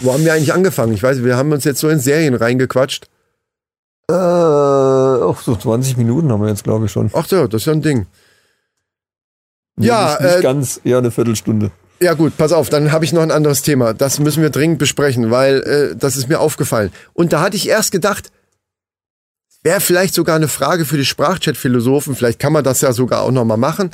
Wo 0.00 0.12
haben 0.12 0.24
wir 0.24 0.32
eigentlich 0.32 0.52
angefangen? 0.52 0.92
Ich 0.92 1.02
weiß, 1.02 1.22
wir 1.24 1.36
haben 1.36 1.52
uns 1.52 1.64
jetzt 1.64 1.80
so 1.80 1.88
in 1.88 2.00
Serien 2.00 2.34
reingequatscht. 2.34 3.06
Äh, 4.10 4.12
auch 4.12 5.40
so 5.40 5.54
20 5.54 5.96
Minuten 5.96 6.32
haben 6.32 6.42
wir 6.42 6.48
jetzt, 6.48 6.64
glaube 6.64 6.86
ich, 6.86 6.92
schon. 6.92 7.10
Ach 7.12 7.26
ja, 7.28 7.46
das 7.46 7.62
ist 7.62 7.66
ja 7.66 7.72
ein 7.72 7.82
Ding. 7.82 8.06
Nee, 9.76 9.86
Ja, 9.86 10.12
nicht, 10.12 10.22
nicht 10.22 10.38
äh, 10.38 10.42
ganz, 10.42 10.80
eher 10.84 10.98
eine 10.98 11.10
Viertelstunde. 11.10 11.70
Ja 12.02 12.14
gut, 12.14 12.36
pass 12.38 12.52
auf, 12.52 12.70
dann 12.70 12.92
habe 12.92 13.04
ich 13.04 13.12
noch 13.12 13.22
ein 13.22 13.30
anderes 13.30 13.62
Thema. 13.62 13.92
Das 13.92 14.18
müssen 14.18 14.42
wir 14.42 14.50
dringend 14.50 14.78
besprechen, 14.78 15.30
weil 15.30 15.60
äh, 15.60 15.96
das 15.96 16.16
ist 16.16 16.28
mir 16.28 16.40
aufgefallen. 16.40 16.90
Und 17.12 17.32
da 17.32 17.42
hatte 17.42 17.56
ich 17.56 17.68
erst 17.68 17.92
gedacht, 17.92 18.32
wäre 19.62 19.80
vielleicht 19.80 20.14
sogar 20.14 20.36
eine 20.36 20.48
Frage 20.48 20.86
für 20.86 20.96
die 20.96 21.04
Sprachchat-Philosophen. 21.04 22.16
Vielleicht 22.16 22.38
kann 22.38 22.54
man 22.54 22.64
das 22.64 22.80
ja 22.80 22.92
sogar 22.94 23.22
auch 23.22 23.30
noch 23.30 23.44
mal 23.44 23.58
machen. 23.58 23.90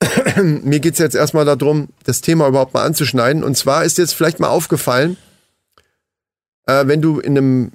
mir 0.42 0.78
geht's 0.80 0.98
jetzt 0.98 1.16
erstmal 1.16 1.46
darum, 1.46 1.88
das 2.04 2.20
Thema 2.20 2.46
überhaupt 2.48 2.74
mal 2.74 2.84
anzuschneiden. 2.84 3.42
Und 3.42 3.56
zwar 3.56 3.84
ist 3.84 3.96
jetzt 3.96 4.14
vielleicht 4.14 4.40
mal 4.40 4.48
aufgefallen, 4.48 5.16
äh, 6.68 6.86
wenn 6.86 7.02
du 7.02 7.18
in 7.18 7.36
einem, 7.36 7.72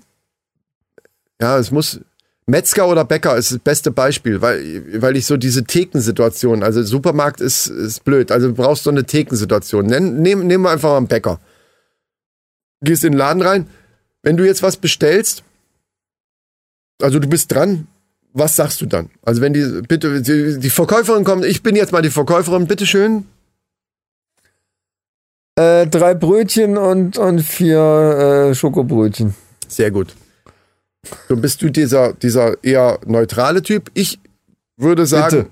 ja, 1.41 1.57
es 1.57 1.71
muss, 1.71 2.00
Metzger 2.45 2.88
oder 2.88 3.05
Bäcker 3.05 3.38
ist 3.38 3.51
das 3.51 3.59
beste 3.59 3.89
Beispiel, 3.89 4.41
weil, 4.41 5.01
weil 5.01 5.15
ich 5.15 5.25
so 5.25 5.38
diese 5.38 5.63
Thekensituation, 5.63 6.62
also 6.62 6.83
Supermarkt 6.83 7.41
ist, 7.41 7.67
ist 7.67 8.03
blöd, 8.03 8.31
also 8.31 8.50
du 8.50 8.53
brauchst 8.53 8.83
so 8.83 8.89
eine 8.89 9.05
Thekensituation. 9.05 9.85
Nenn, 9.85 10.21
nehm, 10.21 10.45
nehmen 10.45 10.63
wir 10.63 10.71
einfach 10.71 10.89
mal 10.89 10.97
einen 10.97 11.07
Bäcker. 11.07 11.39
Gehst 12.81 13.03
in 13.03 13.13
den 13.13 13.17
Laden 13.17 13.41
rein, 13.41 13.67
wenn 14.23 14.38
du 14.38 14.45
jetzt 14.45 14.62
was 14.62 14.77
bestellst, 14.77 15.43
also 17.01 17.19
du 17.19 17.27
bist 17.27 17.51
dran, 17.51 17.88
was 18.33 18.55
sagst 18.55 18.81
du 18.81 18.85
dann? 18.85 19.09
Also 19.21 19.41
wenn 19.41 19.53
die, 19.53 19.81
bitte, 19.88 20.21
die, 20.21 20.59
die 20.59 20.69
Verkäuferin 20.69 21.23
kommt, 21.23 21.45
ich 21.45 21.63
bin 21.63 21.75
jetzt 21.75 21.93
mal 21.93 22.01
die 22.01 22.09
Verkäuferin, 22.09 22.67
bitteschön. 22.67 23.25
Äh, 25.55 25.86
drei 25.88 26.15
Brötchen 26.15 26.77
und, 26.77 27.17
und 27.17 27.41
vier 27.41 28.50
äh, 28.51 28.55
Schokobrötchen. 28.55 29.36
Sehr 29.67 29.91
gut. 29.91 30.15
So 31.29 31.36
bist 31.36 31.62
du 31.62 31.69
dieser, 31.69 32.13
dieser 32.13 32.63
eher 32.63 32.98
neutrale 33.05 33.62
Typ. 33.62 33.91
Ich 33.93 34.19
würde 34.77 35.05
sagen, 35.05 35.48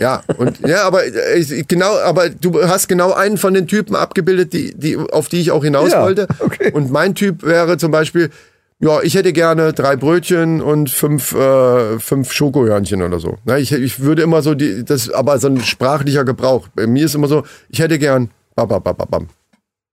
ja, 0.00 0.22
und 0.38 0.60
ja, 0.66 0.84
aber 0.84 1.04
äh, 1.04 1.38
ich- 1.38 1.68
genau, 1.68 1.98
aber 1.98 2.30
du 2.30 2.66
hast 2.66 2.88
genau 2.88 3.12
einen 3.12 3.36
von 3.36 3.52
den 3.52 3.66
Typen 3.66 3.94
abgebildet, 3.94 4.54
die, 4.54 4.74
die, 4.74 4.96
auf 4.96 5.28
die 5.28 5.40
ich 5.40 5.50
auch 5.50 5.64
hinaus 5.64 5.92
Ja, 5.92 6.02
wollte. 6.02 6.26
okay. 6.38 6.72
Und 6.72 6.90
mein 6.90 7.14
Typ 7.14 7.42
wäre 7.42 7.76
zum 7.76 7.90
Beispiel, 7.90 8.30
ja, 8.78 9.02
ich 9.02 9.14
hätte 9.14 9.34
gerne 9.34 9.74
drei 9.74 9.96
Brötchen 9.96 10.62
und 10.62 10.88
fünf, 10.88 11.34
äh, 11.34 11.98
fünf 11.98 12.32
Schokohörnchen 12.32 13.02
oder 13.02 13.20
so. 13.20 13.36
Na, 13.44 13.58
ich, 13.58 13.72
ich 13.72 14.00
würde 14.00 14.22
immer 14.22 14.40
so 14.40 14.54
die, 14.54 14.82
das, 14.82 15.10
aber 15.10 15.38
so 15.38 15.48
ein 15.48 15.60
sprachlicher 15.60 16.24
Gebrauch. 16.24 16.68
Bei 16.74 16.86
mir 16.86 17.04
ist 17.04 17.14
immer 17.14 17.28
so, 17.28 17.44
ich 17.68 17.80
hätte 17.80 17.98
gern, 17.98 18.30
bam, 18.54 18.68
bam, 18.68 18.82
bam, 18.82 18.96
bam, 18.96 19.08
bam. 19.08 19.28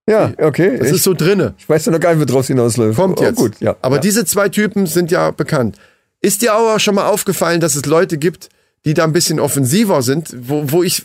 Ja, 0.08 0.32
okay. 0.38 0.78
Das 0.78 0.88
ich, 0.88 0.94
ist 0.94 1.02
so 1.04 1.12
drinne. 1.14 1.54
ich 1.58 1.68
weiß 1.68 1.86
noch 1.88 2.00
gar 2.00 2.14
nicht, 2.14 2.22
wie 2.26 2.32
draus 2.32 2.46
hinausläuft. 2.46 2.96
Kommt 2.98 3.20
Oh, 3.20 3.24
jetzt. 3.24 3.36
gut, 3.36 3.60
ja. 3.60 3.76
Aber 3.82 3.96
ja. 3.96 4.00
diese 4.00 4.24
zwei 4.24 4.48
Typen 4.48 4.86
sind 4.86 5.10
ja 5.10 5.30
bekannt. 5.32 5.76
Ist 6.20 6.40
dir 6.42 6.54
aber 6.54 6.80
schon 6.80 6.94
mal 6.94 7.08
aufgefallen, 7.08 7.60
dass 7.60 7.74
es 7.76 7.84
Leute 7.84 8.16
gibt, 8.16 8.48
die 8.86 8.94
da 8.94 9.04
ein 9.04 9.12
bisschen 9.12 9.38
offensiver 9.38 10.00
sind, 10.02 10.34
wo, 10.48 10.62
wo 10.72 10.82
ich 10.82 11.04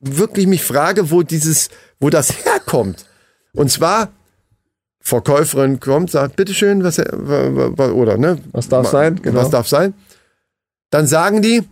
wirklich 0.00 0.46
mich 0.46 0.62
frage, 0.64 1.10
wo 1.10 1.22
dieses, 1.22 1.68
wo 2.00 2.08
das 2.08 2.44
herkommt. 2.46 3.04
Und 3.52 3.70
zwar, 3.70 4.08
Verkäuferin 5.00 5.78
kommt, 5.80 6.10
sagt, 6.10 6.36
bitteschön, 6.36 6.84
was, 6.84 6.98
wa- 6.98 7.04
wa- 7.12 7.70
wa- 7.78 7.90
oder, 7.90 8.16
ne? 8.18 8.38
Was 8.52 8.68
darf 8.68 8.84
Ma- 8.84 8.90
sein? 8.90 9.20
Genau. 9.22 9.40
Was 9.40 9.50
darf 9.50 9.68
sein? 9.68 9.94
Dann 10.90 11.06
sagen 11.06 11.42
die, 11.42 11.62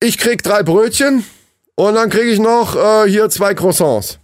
ich 0.00 0.18
krieg 0.18 0.42
drei 0.42 0.62
Brötchen 0.62 1.24
und 1.76 1.94
dann 1.94 2.10
kriege 2.10 2.30
ich 2.30 2.40
noch 2.40 2.74
äh, 2.74 3.08
hier 3.08 3.28
zwei 3.30 3.54
Croissants. 3.54 4.18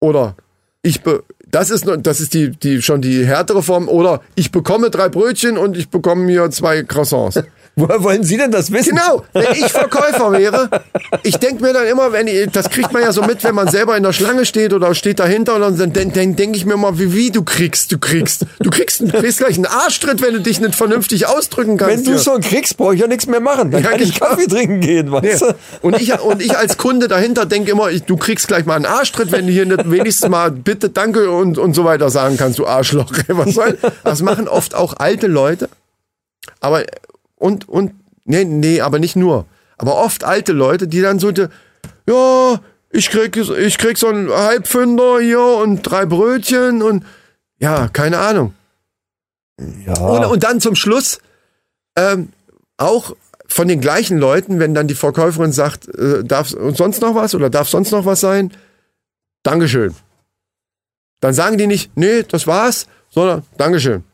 Oder 0.00 0.36
ich 0.82 1.02
be 1.02 1.22
das 1.50 1.70
ist 1.70 1.86
das 2.02 2.20
ist 2.20 2.34
die 2.34 2.50
die 2.50 2.82
schon 2.82 3.00
die 3.02 3.24
härtere 3.24 3.62
Form 3.62 3.88
oder 3.88 4.20
ich 4.34 4.50
bekomme 4.52 4.90
drei 4.90 5.08
Brötchen 5.08 5.56
und 5.58 5.76
ich 5.76 5.88
bekomme 5.88 6.30
hier 6.30 6.50
zwei 6.50 6.82
Croissants. 6.82 7.40
Woher 7.78 8.02
wollen 8.02 8.24
Sie 8.24 8.38
denn 8.38 8.50
das 8.50 8.72
wissen? 8.72 8.96
Genau, 8.96 9.22
wenn 9.34 9.52
ich 9.52 9.70
Verkäufer 9.70 10.32
wäre, 10.32 10.70
ich 11.24 11.36
denke 11.36 11.62
mir 11.62 11.74
dann 11.74 11.86
immer, 11.86 12.10
wenn 12.10 12.26
ich, 12.26 12.48
das 12.50 12.70
kriegt 12.70 12.90
man 12.90 13.02
ja 13.02 13.12
so 13.12 13.20
mit, 13.20 13.44
wenn 13.44 13.54
man 13.54 13.68
selber 13.68 13.94
in 13.98 14.02
der 14.02 14.14
Schlange 14.14 14.46
steht 14.46 14.72
oder 14.72 14.94
steht 14.94 15.18
dahinter 15.20 15.56
und 15.56 15.78
dann, 15.78 15.92
dann, 15.92 16.10
dann 16.14 16.36
denke 16.36 16.56
ich 16.56 16.64
mir 16.64 16.72
immer, 16.72 16.98
wie, 16.98 17.12
wie 17.12 17.30
du 17.30 17.42
kriegst, 17.44 17.92
du 17.92 17.98
kriegst, 17.98 18.46
du 18.60 18.70
kriegst, 18.70 19.02
du 19.02 19.08
kriegst 19.08 19.40
gleich 19.40 19.56
einen 19.56 19.66
Arschtritt, 19.66 20.22
wenn 20.22 20.32
du 20.32 20.40
dich 20.40 20.58
nicht 20.58 20.74
vernünftig 20.74 21.26
ausdrücken 21.26 21.78
Wenn 21.78 21.86
kannst. 21.88 22.06
du 22.06 22.12
hier. 22.12 22.18
schon 22.20 22.40
kriegst, 22.40 22.78
brauche 22.78 22.94
ich 22.94 23.00
ja 23.02 23.08
nichts 23.08 23.26
mehr 23.26 23.40
machen. 23.40 23.70
Dann 23.70 23.82
Ja, 23.84 23.90
kann 23.90 24.00
ich 24.00 24.14
genau. 24.14 24.26
Kaffee 24.30 24.46
trinken 24.46 24.80
gehen, 24.80 25.12
weißt 25.12 25.42
Nee. 25.42 25.48
du? 25.48 25.54
Und 25.86 26.00
ich, 26.00 26.18
und 26.18 26.40
ich 26.40 26.56
als 26.56 26.78
Kunde 26.78 27.08
dahinter 27.08 27.44
denke 27.44 27.70
immer, 27.72 27.90
ich, 27.90 28.04
du 28.04 28.16
kriegst 28.16 28.48
gleich 28.48 28.64
mal 28.64 28.76
einen 28.76 28.86
Arschtritt, 28.86 29.32
wenn 29.32 29.46
du 29.46 29.52
hier 29.52 29.66
nicht 29.66 29.90
wenigstens 29.90 30.30
mal 30.30 30.50
bitte, 30.50 30.88
danke 30.88 31.30
und, 31.36 31.58
und 31.58 31.74
so 31.74 31.84
weiter 31.84 32.10
sagen 32.10 32.36
kannst, 32.36 32.58
du 32.58 32.66
Arschloch. 32.66 33.12
Was 33.28 33.54
soll? 33.54 33.78
Das 34.04 34.22
machen 34.22 34.48
oft 34.48 34.74
auch 34.74 34.94
alte 34.98 35.26
Leute. 35.26 35.68
Aber, 36.60 36.84
und, 37.36 37.68
und, 37.68 37.92
nee, 38.24 38.44
nee, 38.44 38.80
aber 38.80 38.98
nicht 38.98 39.16
nur. 39.16 39.46
Aber 39.78 39.96
oft 39.96 40.24
alte 40.24 40.52
Leute, 40.52 40.88
die 40.88 41.00
dann 41.00 41.18
so, 41.18 41.32
die, 41.32 41.46
ja, 42.08 42.60
ich 42.90 43.10
krieg, 43.10 43.36
ich 43.36 43.78
krieg 43.78 43.98
so 43.98 44.08
einen 44.08 44.30
Halbfünder 44.30 45.20
hier 45.20 45.40
und 45.40 45.82
drei 45.82 46.06
Brötchen 46.06 46.82
und, 46.82 47.04
ja, 47.58 47.88
keine 47.88 48.18
Ahnung. 48.18 48.54
Ja. 49.86 49.98
Und, 49.98 50.24
und 50.26 50.42
dann 50.44 50.60
zum 50.60 50.74
Schluss 50.74 51.18
ähm, 51.96 52.30
auch 52.76 53.14
von 53.48 53.68
den 53.68 53.80
gleichen 53.80 54.18
Leuten, 54.18 54.58
wenn 54.58 54.74
dann 54.74 54.88
die 54.88 54.94
Verkäuferin 54.94 55.52
sagt, 55.52 55.88
äh, 55.88 56.24
darf 56.24 56.48
sonst 56.48 57.00
noch 57.00 57.14
was 57.14 57.34
oder 57.34 57.50
darf 57.50 57.68
sonst 57.68 57.90
noch 57.90 58.04
was 58.04 58.20
sein? 58.20 58.52
Dankeschön. 59.42 59.94
Dann 61.20 61.34
sagen 61.34 61.58
die 61.58 61.66
nicht, 61.66 61.96
nee, 61.96 62.22
das 62.22 62.46
war's, 62.46 62.86
sondern 63.10 63.42
Dankeschön. 63.56 64.04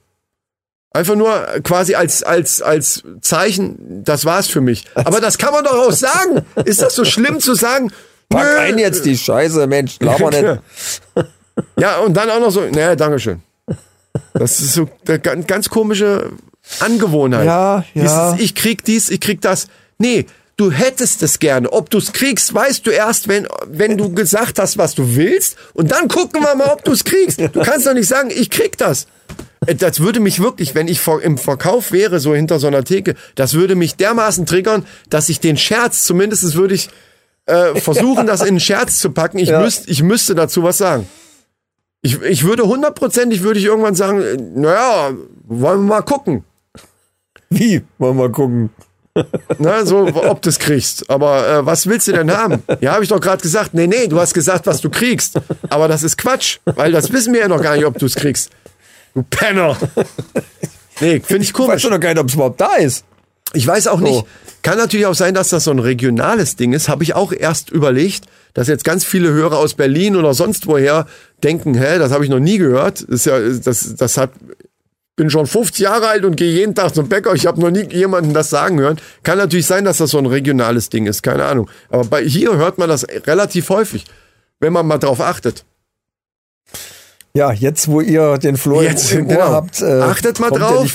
Einfach 0.94 1.14
nur 1.14 1.32
quasi 1.64 1.94
als, 1.94 2.22
als, 2.22 2.60
als 2.60 3.02
Zeichen, 3.22 4.04
das 4.04 4.24
war's 4.24 4.48
für 4.48 4.60
mich. 4.60 4.84
Aber 4.94 5.20
das 5.20 5.38
kann 5.38 5.52
man 5.52 5.64
doch 5.64 5.88
auch 5.88 5.92
sagen. 5.92 6.44
Ist 6.64 6.82
das 6.82 6.94
so 6.94 7.04
schlimm 7.04 7.40
zu 7.40 7.54
sagen? 7.54 7.90
Pack 8.28 8.44
nö, 8.44 8.58
ein 8.58 8.78
jetzt 8.78 9.04
die 9.04 9.16
Scheiße, 9.16 9.66
Mensch, 9.66 9.96
laber 10.00 10.30
nicht. 10.30 10.60
Ja, 11.78 11.98
und 11.98 12.14
dann 12.14 12.30
auch 12.30 12.40
noch 12.40 12.50
so, 12.50 12.60
nee, 12.62 12.94
Dankeschön. 12.96 13.42
Das 14.34 14.60
ist 14.60 14.74
so 14.74 14.88
eine 15.06 15.18
ganz, 15.18 15.46
ganz 15.46 15.68
komische 15.70 16.30
Angewohnheit. 16.80 17.46
Ja, 17.46 17.84
ja. 17.94 18.32
Dieses, 18.34 18.44
ich 18.44 18.54
krieg 18.54 18.84
dies, 18.84 19.10
ich 19.10 19.20
krieg 19.20 19.40
das. 19.40 19.68
Nee, 19.98 20.26
du 20.62 20.70
hättest 20.70 21.22
es 21.22 21.38
gerne. 21.38 21.72
Ob 21.72 21.90
du 21.90 21.98
es 21.98 22.12
kriegst, 22.12 22.54
weißt 22.54 22.86
du 22.86 22.90
erst, 22.90 23.28
wenn, 23.28 23.46
wenn 23.66 23.98
du 23.98 24.12
gesagt 24.14 24.58
hast, 24.58 24.78
was 24.78 24.94
du 24.94 25.16
willst. 25.16 25.56
Und 25.74 25.90
dann 25.90 26.08
gucken 26.08 26.42
wir 26.42 26.54
mal, 26.54 26.68
ob 26.72 26.84
du 26.84 26.92
es 26.92 27.04
kriegst. 27.04 27.40
Du 27.40 27.48
kannst 27.62 27.86
doch 27.86 27.94
nicht 27.94 28.08
sagen, 28.08 28.30
ich 28.34 28.48
krieg 28.50 28.78
das. 28.78 29.06
Äh, 29.66 29.74
Das 29.74 30.00
würde 30.00 30.20
mich 30.20 30.40
wirklich, 30.40 30.74
wenn 30.74 30.88
ich 30.88 31.00
im 31.22 31.38
Verkauf 31.38 31.92
wäre, 31.92 32.20
so 32.20 32.34
hinter 32.34 32.58
so 32.58 32.66
einer 32.68 32.84
Theke, 32.84 33.14
das 33.34 33.54
würde 33.54 33.74
mich 33.74 33.96
dermaßen 33.96 34.46
triggern, 34.46 34.86
dass 35.10 35.28
ich 35.28 35.40
den 35.40 35.56
Scherz, 35.56 36.04
zumindest 36.04 36.54
würde 36.54 36.74
ich 36.74 36.88
äh, 37.46 37.80
versuchen, 37.80 38.26
das 38.26 38.40
in 38.42 38.48
einen 38.48 38.60
Scherz 38.60 38.98
zu 38.98 39.10
packen. 39.10 39.38
Ich, 39.38 39.48
Ja. 39.48 39.60
müsst, 39.60 39.88
ich 39.88 40.02
müsste 40.02 40.34
dazu 40.34 40.62
was 40.62 40.78
sagen. 40.78 41.08
Ich, 42.02 42.20
ich 42.22 42.44
würde 42.44 42.64
hundertprozentig, 42.64 43.42
würde 43.42 43.58
ich 43.60 43.66
irgendwann 43.66 43.94
sagen, 43.94 44.20
äh, 44.22 44.36
naja, 44.36 45.12
wollen 45.44 45.80
wir 45.82 45.96
mal 45.96 46.02
gucken. 46.02 46.44
Wie? 47.50 47.82
Wollen 47.98 48.16
wir 48.16 48.28
mal 48.28 48.32
gucken. 48.32 48.70
Ne, 49.58 49.84
so, 49.84 50.06
ob 50.06 50.40
du 50.40 50.48
es 50.48 50.58
kriegst. 50.58 51.08
Aber 51.10 51.46
äh, 51.48 51.66
was 51.66 51.86
willst 51.86 52.08
du 52.08 52.12
denn 52.12 52.30
haben? 52.34 52.62
Ja, 52.80 52.94
habe 52.94 53.02
ich 53.02 53.10
doch 53.10 53.20
gerade 53.20 53.42
gesagt. 53.42 53.74
Nee, 53.74 53.86
nee, 53.86 54.06
du 54.06 54.18
hast 54.18 54.32
gesagt, 54.32 54.66
was 54.66 54.80
du 54.80 54.88
kriegst. 54.90 55.38
Aber 55.68 55.86
das 55.88 56.02
ist 56.02 56.16
Quatsch, 56.16 56.58
weil 56.64 56.92
das 56.92 57.12
wissen 57.12 57.32
wir 57.34 57.40
ja 57.40 57.48
noch 57.48 57.60
gar 57.62 57.76
nicht, 57.76 57.84
ob 57.84 57.98
du 57.98 58.06
es 58.06 58.14
kriegst. 58.14 58.50
Du 59.14 59.22
Penner. 59.22 59.76
Nee, 61.00 61.20
finde 61.20 61.42
ich 61.42 61.50
Ich 61.50 61.58
weiß 61.58 61.66
komisch. 61.66 61.82
doch 61.82 61.90
noch 61.90 62.00
gar 62.00 62.10
nicht, 62.10 62.20
ob 62.20 62.28
es 62.28 62.34
überhaupt 62.34 62.60
da 62.60 62.76
ist. 62.76 63.04
Ich 63.54 63.66
weiß 63.66 63.86
auch 63.88 64.00
nicht. 64.00 64.14
So. 64.14 64.26
Kann 64.62 64.78
natürlich 64.78 65.04
auch 65.06 65.14
sein, 65.14 65.34
dass 65.34 65.50
das 65.50 65.64
so 65.64 65.70
ein 65.72 65.78
regionales 65.78 66.56
Ding 66.56 66.72
ist. 66.72 66.88
Habe 66.88 67.02
ich 67.04 67.14
auch 67.14 67.32
erst 67.32 67.68
überlegt, 67.70 68.24
dass 68.54 68.68
jetzt 68.68 68.84
ganz 68.84 69.04
viele 69.04 69.30
Hörer 69.30 69.58
aus 69.58 69.74
Berlin 69.74 70.16
oder 70.16 70.32
sonst 70.32 70.66
woher 70.66 71.06
denken, 71.42 71.74
hä, 71.74 71.98
das 71.98 72.12
habe 72.12 72.24
ich 72.24 72.30
noch 72.30 72.38
nie 72.38 72.56
gehört. 72.56 73.00
Ist 73.02 73.26
ja, 73.26 73.38
das, 73.40 73.94
das 73.96 74.16
hat, 74.16 74.30
bin 75.16 75.30
schon 75.30 75.46
50 75.46 75.80
Jahre 75.80 76.08
alt 76.08 76.24
und 76.24 76.36
gehe 76.36 76.50
jeden 76.50 76.74
Tag 76.74 76.94
zum 76.94 77.08
Bäcker. 77.08 77.34
Ich 77.34 77.46
habe 77.46 77.60
noch 77.60 77.70
nie 77.70 77.86
jemanden 77.92 78.32
das 78.32 78.50
sagen 78.50 78.80
hören. 78.80 78.98
Kann 79.22 79.38
natürlich 79.38 79.66
sein, 79.66 79.84
dass 79.84 79.98
das 79.98 80.10
so 80.10 80.18
ein 80.18 80.26
regionales 80.26 80.88
Ding 80.88 81.06
ist. 81.06 81.22
Keine 81.22 81.44
Ahnung. 81.44 81.68
Aber 81.90 82.04
bei, 82.04 82.24
hier 82.24 82.56
hört 82.56 82.78
man 82.78 82.88
das 82.88 83.06
relativ 83.26 83.68
häufig, 83.68 84.04
wenn 84.60 84.72
man 84.72 84.86
mal 84.86 84.98
drauf 84.98 85.20
achtet. 85.20 85.64
Ja, 87.34 87.50
jetzt, 87.50 87.88
wo 87.88 88.00
ihr 88.02 88.36
den 88.38 88.56
Flo 88.58 88.82
Jetzt, 88.82 89.12
im, 89.12 89.20
im 89.20 89.26
Ohr 89.28 89.32
genau. 89.32 89.48
habt, 89.52 89.80
äh, 89.80 90.00
Achtet 90.00 90.38
mal 90.38 90.50
drauf. 90.50 90.94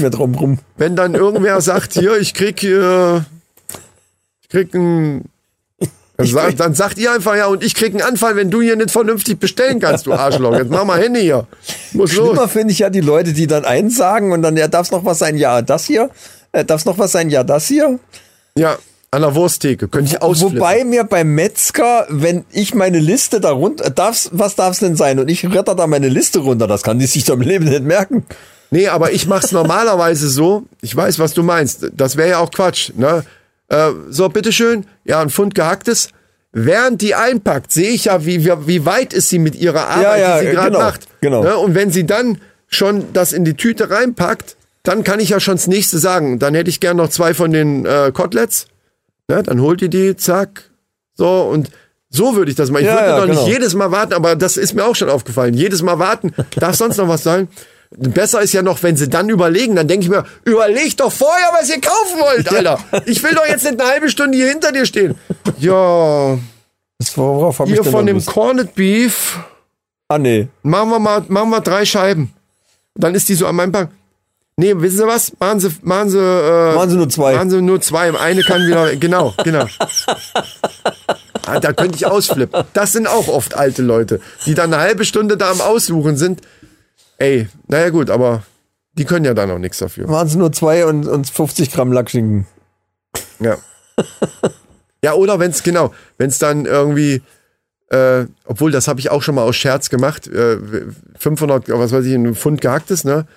Wenn 0.77 0.95
dann 0.95 1.15
irgendwer 1.15 1.61
sagt, 1.61 1.93
hier, 1.93 2.17
ich 2.17 2.35
krieg 2.35 2.59
hier, 2.59 3.25
ich 4.41 4.49
krieg 4.49 4.73
ein, 4.75 5.25
dann, 6.17 6.27
sagt, 6.27 6.59
dann 6.59 6.73
sagt 6.73 6.97
ihr 6.97 7.11
einfach, 7.11 7.35
ja, 7.35 7.45
und 7.45 7.63
ich 7.63 7.75
krieg 7.75 7.93
einen 7.93 8.01
Anfall, 8.01 8.35
wenn 8.35 8.49
du 8.49 8.61
hier 8.61 8.75
nicht 8.75 8.91
vernünftig 8.91 9.39
bestellen 9.39 9.79
kannst, 9.79 10.07
du 10.07 10.13
Arschloch. 10.13 10.53
Jetzt 10.53 10.71
mach 10.71 10.83
mal 10.83 10.99
Hände 10.99 11.19
hier. 11.19 11.47
Muss. 11.93 12.11
Schlimmer 12.11 12.47
finde 12.47 12.73
ich 12.73 12.79
ja 12.79 12.89
die 12.89 13.01
Leute, 13.01 13.33
die 13.33 13.45
dann 13.45 13.65
eins 13.65 13.95
sagen 13.95 14.31
und 14.31 14.41
dann, 14.41 14.57
ja, 14.57 14.67
darf 14.67 14.87
es 14.87 14.91
noch 14.91 15.05
was 15.05 15.19
sein? 15.19 15.37
Ja, 15.37 15.61
das 15.61 15.85
hier. 15.85 16.09
Äh, 16.51 16.65
darf 16.65 16.81
es 16.81 16.85
noch 16.85 16.97
was 16.97 17.11
sein? 17.11 17.29
Ja, 17.29 17.43
das 17.43 17.67
hier. 17.67 17.99
Ja, 18.57 18.77
An 19.09 19.21
der 19.21 19.35
Wursttheke. 19.35 19.87
Könnte 19.87 20.15
ich 20.15 20.21
ausflippen. 20.21 20.57
Wobei 20.59 20.83
mir 20.83 21.03
beim 21.05 21.33
Metzger, 21.33 22.05
wenn 22.09 22.43
ich 22.51 22.73
meine 22.73 22.99
Liste 22.99 23.39
da 23.39 23.51
runter, 23.51 23.89
darf's, 23.89 24.29
was 24.33 24.55
darf's 24.55 24.79
denn 24.79 24.95
sein? 24.97 25.19
Und 25.19 25.29
ich 25.29 25.45
retter 25.45 25.75
da 25.75 25.87
meine 25.87 26.09
Liste 26.09 26.39
runter, 26.39 26.67
das 26.67 26.83
kann 26.83 26.99
die 26.99 27.05
sich 27.05 27.23
doch 27.23 27.35
im 27.35 27.41
Leben 27.41 27.65
nicht 27.65 27.83
merken. 27.83 28.25
Nee, 28.69 28.89
aber 28.89 29.13
ich 29.13 29.27
mach's 29.27 29.53
normalerweise 29.53 30.27
so. 30.27 30.63
Ich 30.81 30.93
weiß, 30.93 31.19
was 31.19 31.33
du 31.33 31.41
meinst. 31.41 31.89
Das 31.95 32.17
wäre 32.17 32.29
ja 32.31 32.39
auch 32.39 32.51
Quatsch. 32.51 32.91
Ne? 32.95 33.23
Äh, 33.69 33.91
so, 34.09 34.29
bitteschön. 34.29 34.85
Ja, 35.03 35.21
ein 35.21 35.29
Pfund 35.29 35.55
gehacktes. 35.55 36.09
Während 36.53 37.01
die 37.01 37.13
einpackt, 37.13 37.71
sehe 37.71 37.89
ich 37.89 38.05
ja, 38.05 38.25
wie, 38.25 38.45
wie, 38.45 38.85
weit 38.85 39.13
ist 39.13 39.29
sie 39.29 39.37
mit 39.37 39.55
ihrer 39.55 39.87
Arbeit, 39.87 40.03
Ja, 40.03 40.17
ja, 40.17 40.39
die 40.39 40.45
sie 40.47 40.51
gerade 40.53 40.71
genau, 40.71 40.79
macht. 40.79 41.07
genau. 41.21 41.43
Ne? 41.43 41.57
Und 41.57 41.75
wenn 41.75 41.91
sie 41.91 42.05
dann 42.05 42.39
schon 42.67 43.13
das 43.13 43.33
in 43.33 43.45
die 43.45 43.53
Tüte 43.55 43.89
reinpackt, 43.91 44.55
dann 44.83 45.03
kann 45.03 45.19
ich 45.19 45.29
ja 45.29 45.39
schon 45.39 45.55
das 45.55 45.67
nächste 45.67 45.97
sagen. 45.99 46.39
Dann 46.39 46.55
hätte 46.55 46.69
ich 46.69 46.79
gern 46.79 46.97
noch 46.97 47.09
zwei 47.09 47.33
von 47.33 47.51
den 47.51 47.85
äh, 47.85 48.11
Koteletts. 48.13 48.67
Ne? 49.27 49.43
Dann 49.43 49.61
holt 49.61 49.81
ihr 49.81 49.89
die, 49.89 50.15
zack. 50.15 50.71
So, 51.13 51.41
und 51.41 51.69
so 52.09 52.35
würde 52.37 52.49
ich 52.49 52.55
das 52.57 52.71
machen. 52.71 52.83
Ich 52.83 52.87
Ja, 52.87 52.93
würde 52.95 53.07
ja, 53.09 53.17
doch 53.19 53.27
genau. 53.27 53.41
nicht 53.43 53.53
jedes 53.53 53.73
Mal 53.75 53.91
warten, 53.91 54.13
aber 54.13 54.35
das 54.37 54.55
ist 54.55 54.73
mir 54.73 54.85
auch 54.85 54.95
schon 54.95 55.09
aufgefallen. 55.09 55.53
Jedes 55.53 55.81
Mal 55.81 55.99
warten. 55.99 56.33
Darf 56.55 56.75
sonst 56.75 56.97
noch 56.97 57.09
was 57.09 57.23
sein? 57.23 57.49
Besser 57.95 58.41
ist 58.41 58.53
ja 58.53 58.61
noch, 58.61 58.83
wenn 58.83 58.97
sie 58.97 59.07
dann 59.09 59.29
überlegen, 59.29 59.75
dann 59.75 59.87
denke 59.87 60.03
ich 60.05 60.09
mir, 60.09 60.25
überleg 60.43 60.97
doch 60.97 61.11
vorher, 61.11 61.49
was 61.57 61.69
ihr 61.69 61.79
kaufen 61.81 62.19
wollt, 62.19 62.51
Alter. 62.53 62.79
Ich 63.05 63.23
will 63.23 63.33
doch 63.33 63.45
jetzt 63.47 63.63
nicht 63.63 63.79
eine 63.79 63.89
halbe 63.89 64.09
Stunde 64.09 64.37
hier 64.37 64.49
hinter 64.49 64.71
dir 64.71 64.85
stehen. 64.85 65.15
Ja, 65.59 66.37
Das, 66.99 67.17
worauf 67.17 67.59
hab 67.59 67.67
ich 67.67 67.73
hier 67.73 67.83
denn 67.83 67.91
von 67.91 68.05
dem 68.05 68.17
Lust? 68.17 68.27
Corned 68.27 68.75
Beef 68.75 69.39
Ah, 70.09 70.17
nee. 70.17 70.47
machen 70.63 70.89
wir 70.89 70.99
mal, 70.99 71.23
machen 71.27 71.49
wir 71.49 71.61
drei 71.61 71.85
Scheiben. 71.85 72.33
Dann 72.95 73.15
ist 73.15 73.29
die 73.29 73.35
so 73.35 73.47
an 73.47 73.55
meinem 73.55 73.71
Bank. 73.71 73.91
Nee, 74.59 74.73
wissen 74.77 74.97
Sie 74.97 75.05
was? 75.07 75.31
Machen 75.39 75.59
Sie, 75.59 75.69
machen 75.83 76.09
Sie, 76.09 76.17
äh, 76.17 76.73
Machen 76.75 76.89
Sie 76.89 76.95
nur 76.97 77.09
zwei. 77.09 77.35
Machen 77.35 77.49
Sie 77.51 77.61
nur 77.61 77.79
zwei. 77.79 78.17
Eine 78.19 78.41
kann 78.41 78.65
wieder, 78.65 78.95
genau, 78.95 79.33
genau. 79.43 79.67
Ah, 81.45 81.59
Da 81.59 81.73
könnte 81.73 81.95
ich 81.95 82.05
ausflippen. 82.05 82.63
Das 82.73 82.91
sind 82.91 83.07
auch 83.07 83.27
oft 83.27 83.55
alte 83.55 83.81
Leute, 83.81 84.19
die 84.45 84.53
dann 84.55 84.73
eine 84.73 84.81
halbe 84.81 85.05
Stunde 85.05 85.37
da 85.37 85.51
am 85.51 85.61
Aussuchen 85.61 86.17
sind. 86.17 86.41
Ey, 87.17 87.47
naja 87.67 87.89
gut, 87.89 88.09
aber 88.09 88.43
die 88.93 89.05
können 89.05 89.25
ja 89.25 89.33
da 89.33 89.45
noch 89.45 89.59
nichts 89.59 89.79
dafür. 89.79 90.07
Waren 90.07 90.27
es 90.27 90.35
nur 90.35 90.51
zwei 90.51 90.85
und, 90.85 91.07
und 91.07 91.29
50 91.29 91.71
Gramm 91.71 91.91
Lackschinken. 91.91 92.45
Ja. 93.39 93.57
Ja, 95.03 95.13
oder 95.13 95.37
wenn 95.39 95.51
es, 95.51 95.61
genau, 95.61 95.93
wenn 96.17 96.29
es 96.29 96.39
dann 96.39 96.65
irgendwie, 96.65 97.21
äh, 97.91 98.25
obwohl 98.45 98.71
das 98.71 98.87
habe 98.87 98.99
ich 98.99 99.11
auch 99.11 99.21
schon 99.21 99.35
mal 99.35 99.43
aus 99.43 99.55
Scherz 99.55 99.89
gemacht, 99.89 100.25
äh, 100.27 100.57
500, 101.19 101.69
was 101.69 101.91
weiß 101.91 102.03
ich, 102.03 102.15
ein 102.15 102.33
Pfund 102.35 102.61
gehacktes, 102.61 103.03
ne? 103.03 103.27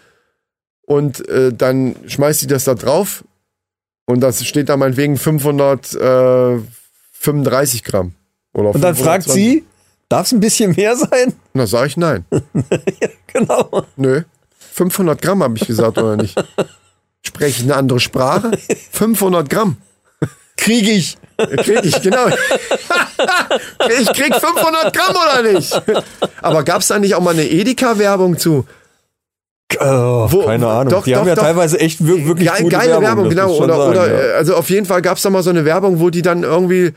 Und 0.87 1.29
äh, 1.29 1.53
dann 1.53 1.97
schmeißt 2.07 2.41
sie 2.41 2.47
das 2.47 2.65
da 2.65 2.73
drauf 2.75 3.25
und 4.07 4.21
das 4.21 4.43
steht 4.45 4.71
da 4.71 4.79
meinetwegen 4.79 5.19
535 5.19 7.85
Gramm. 7.85 8.15
Oder 8.55 8.75
Und 8.75 8.81
dann 8.81 8.97
fragt 8.97 9.25
520. 9.25 9.33
sie, 9.35 9.65
darf 10.11 10.27
es 10.27 10.33
ein 10.33 10.41
bisschen 10.41 10.75
mehr 10.77 10.95
sein? 10.97 11.33
Dann 11.55 11.67
sage 11.67 11.87
ich 11.87 11.97
nein. 11.97 12.27
Genau. 13.33 13.85
Nö. 13.97 14.23
500 14.73 15.23
Gramm 15.23 15.43
habe 15.43 15.57
ich 15.57 15.65
gesagt, 15.67 15.97
oder 15.99 16.17
nicht? 16.17 16.35
Spreche 17.23 17.61
ich 17.61 17.63
eine 17.63 17.77
andere 17.77 18.01
Sprache? 18.01 18.51
500 18.91 19.49
Gramm. 19.49 19.77
Krieg 20.57 20.89
ich. 20.89 21.17
Krieg 21.39 21.85
ich, 21.85 22.03
genau. 22.03 22.27
ich 22.29 24.13
krieg 24.13 24.35
500 24.35 24.93
Gramm 24.93 25.15
oder 25.17 25.53
nicht? 25.53 25.81
Aber 26.43 26.65
gab's 26.65 26.89
da 26.89 26.99
nicht 26.99 27.15
auch 27.15 27.21
mal 27.21 27.31
eine 27.31 27.49
Edeka-Werbung 27.49 28.37
zu? 28.37 28.67
Oh, 29.79 30.27
Wo- 30.31 30.45
keine 30.47 30.67
Ahnung. 30.67 30.89
doch, 30.91 31.05
die 31.05 31.13
doch, 31.13 31.21
haben 31.21 31.29
ja 31.29 31.37
doch. 31.37 31.43
teilweise 31.45 31.79
echt 31.79 32.05
wir- 32.05 32.27
wirklich 32.27 32.49
Geil, 32.49 32.63
gute 32.65 32.77
geile 32.77 33.01
Werbung, 33.01 33.25
das 33.27 33.35
genau. 33.35 33.55
Oder, 33.55 33.77
sagen, 33.77 33.91
oder 33.91 34.29
ja. 34.31 34.35
also 34.35 34.57
auf 34.57 34.69
jeden 34.69 34.85
Fall 34.87 35.01
gab's 35.01 35.23
da 35.23 35.31
mal 35.31 35.43
so 35.45 35.51
eine 35.51 35.65
Werbung, 35.65 36.01
wo 36.01 36.11
die 36.11 36.23
dann 36.23 36.43
irgendwie, 36.43 36.93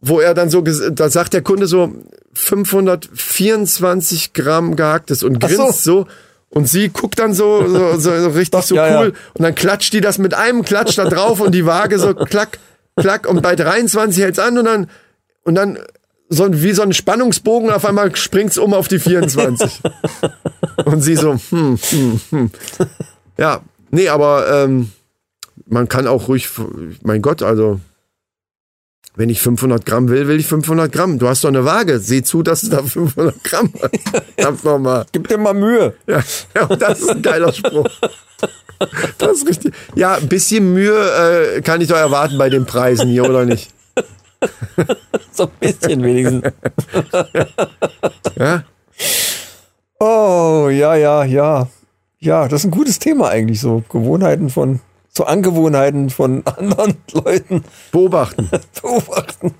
wo 0.00 0.20
er 0.20 0.34
dann 0.34 0.50
so, 0.50 0.62
da 0.62 1.10
sagt 1.10 1.32
der 1.34 1.42
Kunde 1.42 1.66
so 1.66 1.92
524 2.34 4.32
Gramm 4.32 4.76
gehacktes 4.76 5.22
und 5.22 5.42
Ach 5.44 5.48
so. 5.50 5.56
grinst 5.56 5.84
so. 5.84 6.06
Und 6.48 6.68
sie 6.68 6.88
guckt 6.88 7.18
dann 7.20 7.32
so, 7.32 7.66
so, 7.68 7.98
so 7.98 8.10
richtig 8.30 8.50
Doch, 8.50 8.62
so 8.62 8.74
ja, 8.74 8.98
cool. 9.00 9.06
ja. 9.14 9.18
Und 9.34 9.42
dann 9.42 9.54
klatscht 9.54 9.92
die 9.92 10.00
das 10.00 10.18
mit 10.18 10.34
einem 10.34 10.64
Klatsch 10.64 10.96
da 10.98 11.04
drauf 11.04 11.40
und 11.40 11.52
die 11.54 11.64
Waage 11.64 11.98
so 11.98 12.12
klack, 12.14 12.58
klack. 12.96 13.28
Und 13.28 13.40
bei 13.42 13.54
23 13.54 14.22
hält's 14.22 14.38
an 14.40 14.58
und 14.58 14.64
dann, 14.64 14.90
und 15.44 15.54
dann 15.54 15.78
so 16.28 16.44
ein- 16.44 16.60
wie 16.62 16.72
so 16.72 16.82
ein 16.82 16.92
Spannungsbogen 16.92 17.70
auf 17.70 17.84
einmal 17.84 18.14
springt's 18.16 18.58
um 18.58 18.74
auf 18.74 18.88
die 18.88 18.98
24. 18.98 19.80
und 20.84 21.02
sie 21.02 21.14
so, 21.14 21.34
hm, 21.50 21.78
hm, 21.90 22.20
hm. 22.30 22.50
Ja, 23.36 23.60
nee, 23.90 24.08
aber 24.08 24.48
ähm, 24.64 24.90
man 25.66 25.88
kann 25.88 26.08
auch 26.08 26.26
ruhig, 26.26 26.48
mein 27.04 27.22
Gott, 27.22 27.42
also 27.42 27.78
wenn 29.16 29.28
ich 29.28 29.40
500 29.40 29.84
Gramm 29.84 30.08
will, 30.08 30.28
will 30.28 30.38
ich 30.38 30.46
500 30.46 30.90
Gramm. 30.90 31.18
Du 31.18 31.28
hast 31.28 31.44
doch 31.44 31.48
eine 31.48 31.64
Waage. 31.64 31.98
Seh 31.98 32.22
zu, 32.22 32.42
dass 32.42 32.62
du 32.62 32.70
da 32.70 32.82
500 32.82 33.42
Gramm 33.44 33.72
hast. 33.80 33.90
Verdammt 34.36 34.64
nochmal. 34.64 35.06
Gib 35.12 35.28
dir 35.28 35.38
mal 35.38 35.54
Mühe. 35.54 35.94
Ja, 36.06 36.22
ja, 36.54 36.66
das 36.66 37.00
ist 37.00 37.10
ein 37.10 37.22
geiler 37.22 37.52
Spruch. 37.52 37.88
Das 39.18 39.32
ist 39.32 39.46
richtig. 39.46 39.74
Ja, 39.94 40.14
ein 40.14 40.28
bisschen 40.28 40.72
Mühe 40.72 41.56
äh, 41.56 41.60
kann 41.60 41.80
ich 41.80 41.88
doch 41.88 41.96
erwarten 41.96 42.38
bei 42.38 42.48
den 42.48 42.64
Preisen 42.64 43.08
hier, 43.08 43.24
oder 43.24 43.44
nicht? 43.44 43.70
So 45.32 45.44
ein 45.44 45.50
bisschen 45.60 46.02
wenigstens. 46.02 46.42
Ja? 48.38 48.64
Oh, 49.98 50.68
ja, 50.70 50.94
ja, 50.94 51.24
ja. 51.24 51.68
Ja, 52.18 52.48
das 52.48 52.60
ist 52.60 52.64
ein 52.66 52.70
gutes 52.70 52.98
Thema 52.98 53.28
eigentlich, 53.28 53.60
so 53.60 53.84
Gewohnheiten 53.90 54.48
von, 54.48 54.80
so 55.20 55.26
Angewohnheiten 55.26 56.08
von 56.08 56.42
anderen 56.46 56.96
Leuten 57.12 57.62
Beobachten. 57.92 58.48
beobachten 58.82 59.54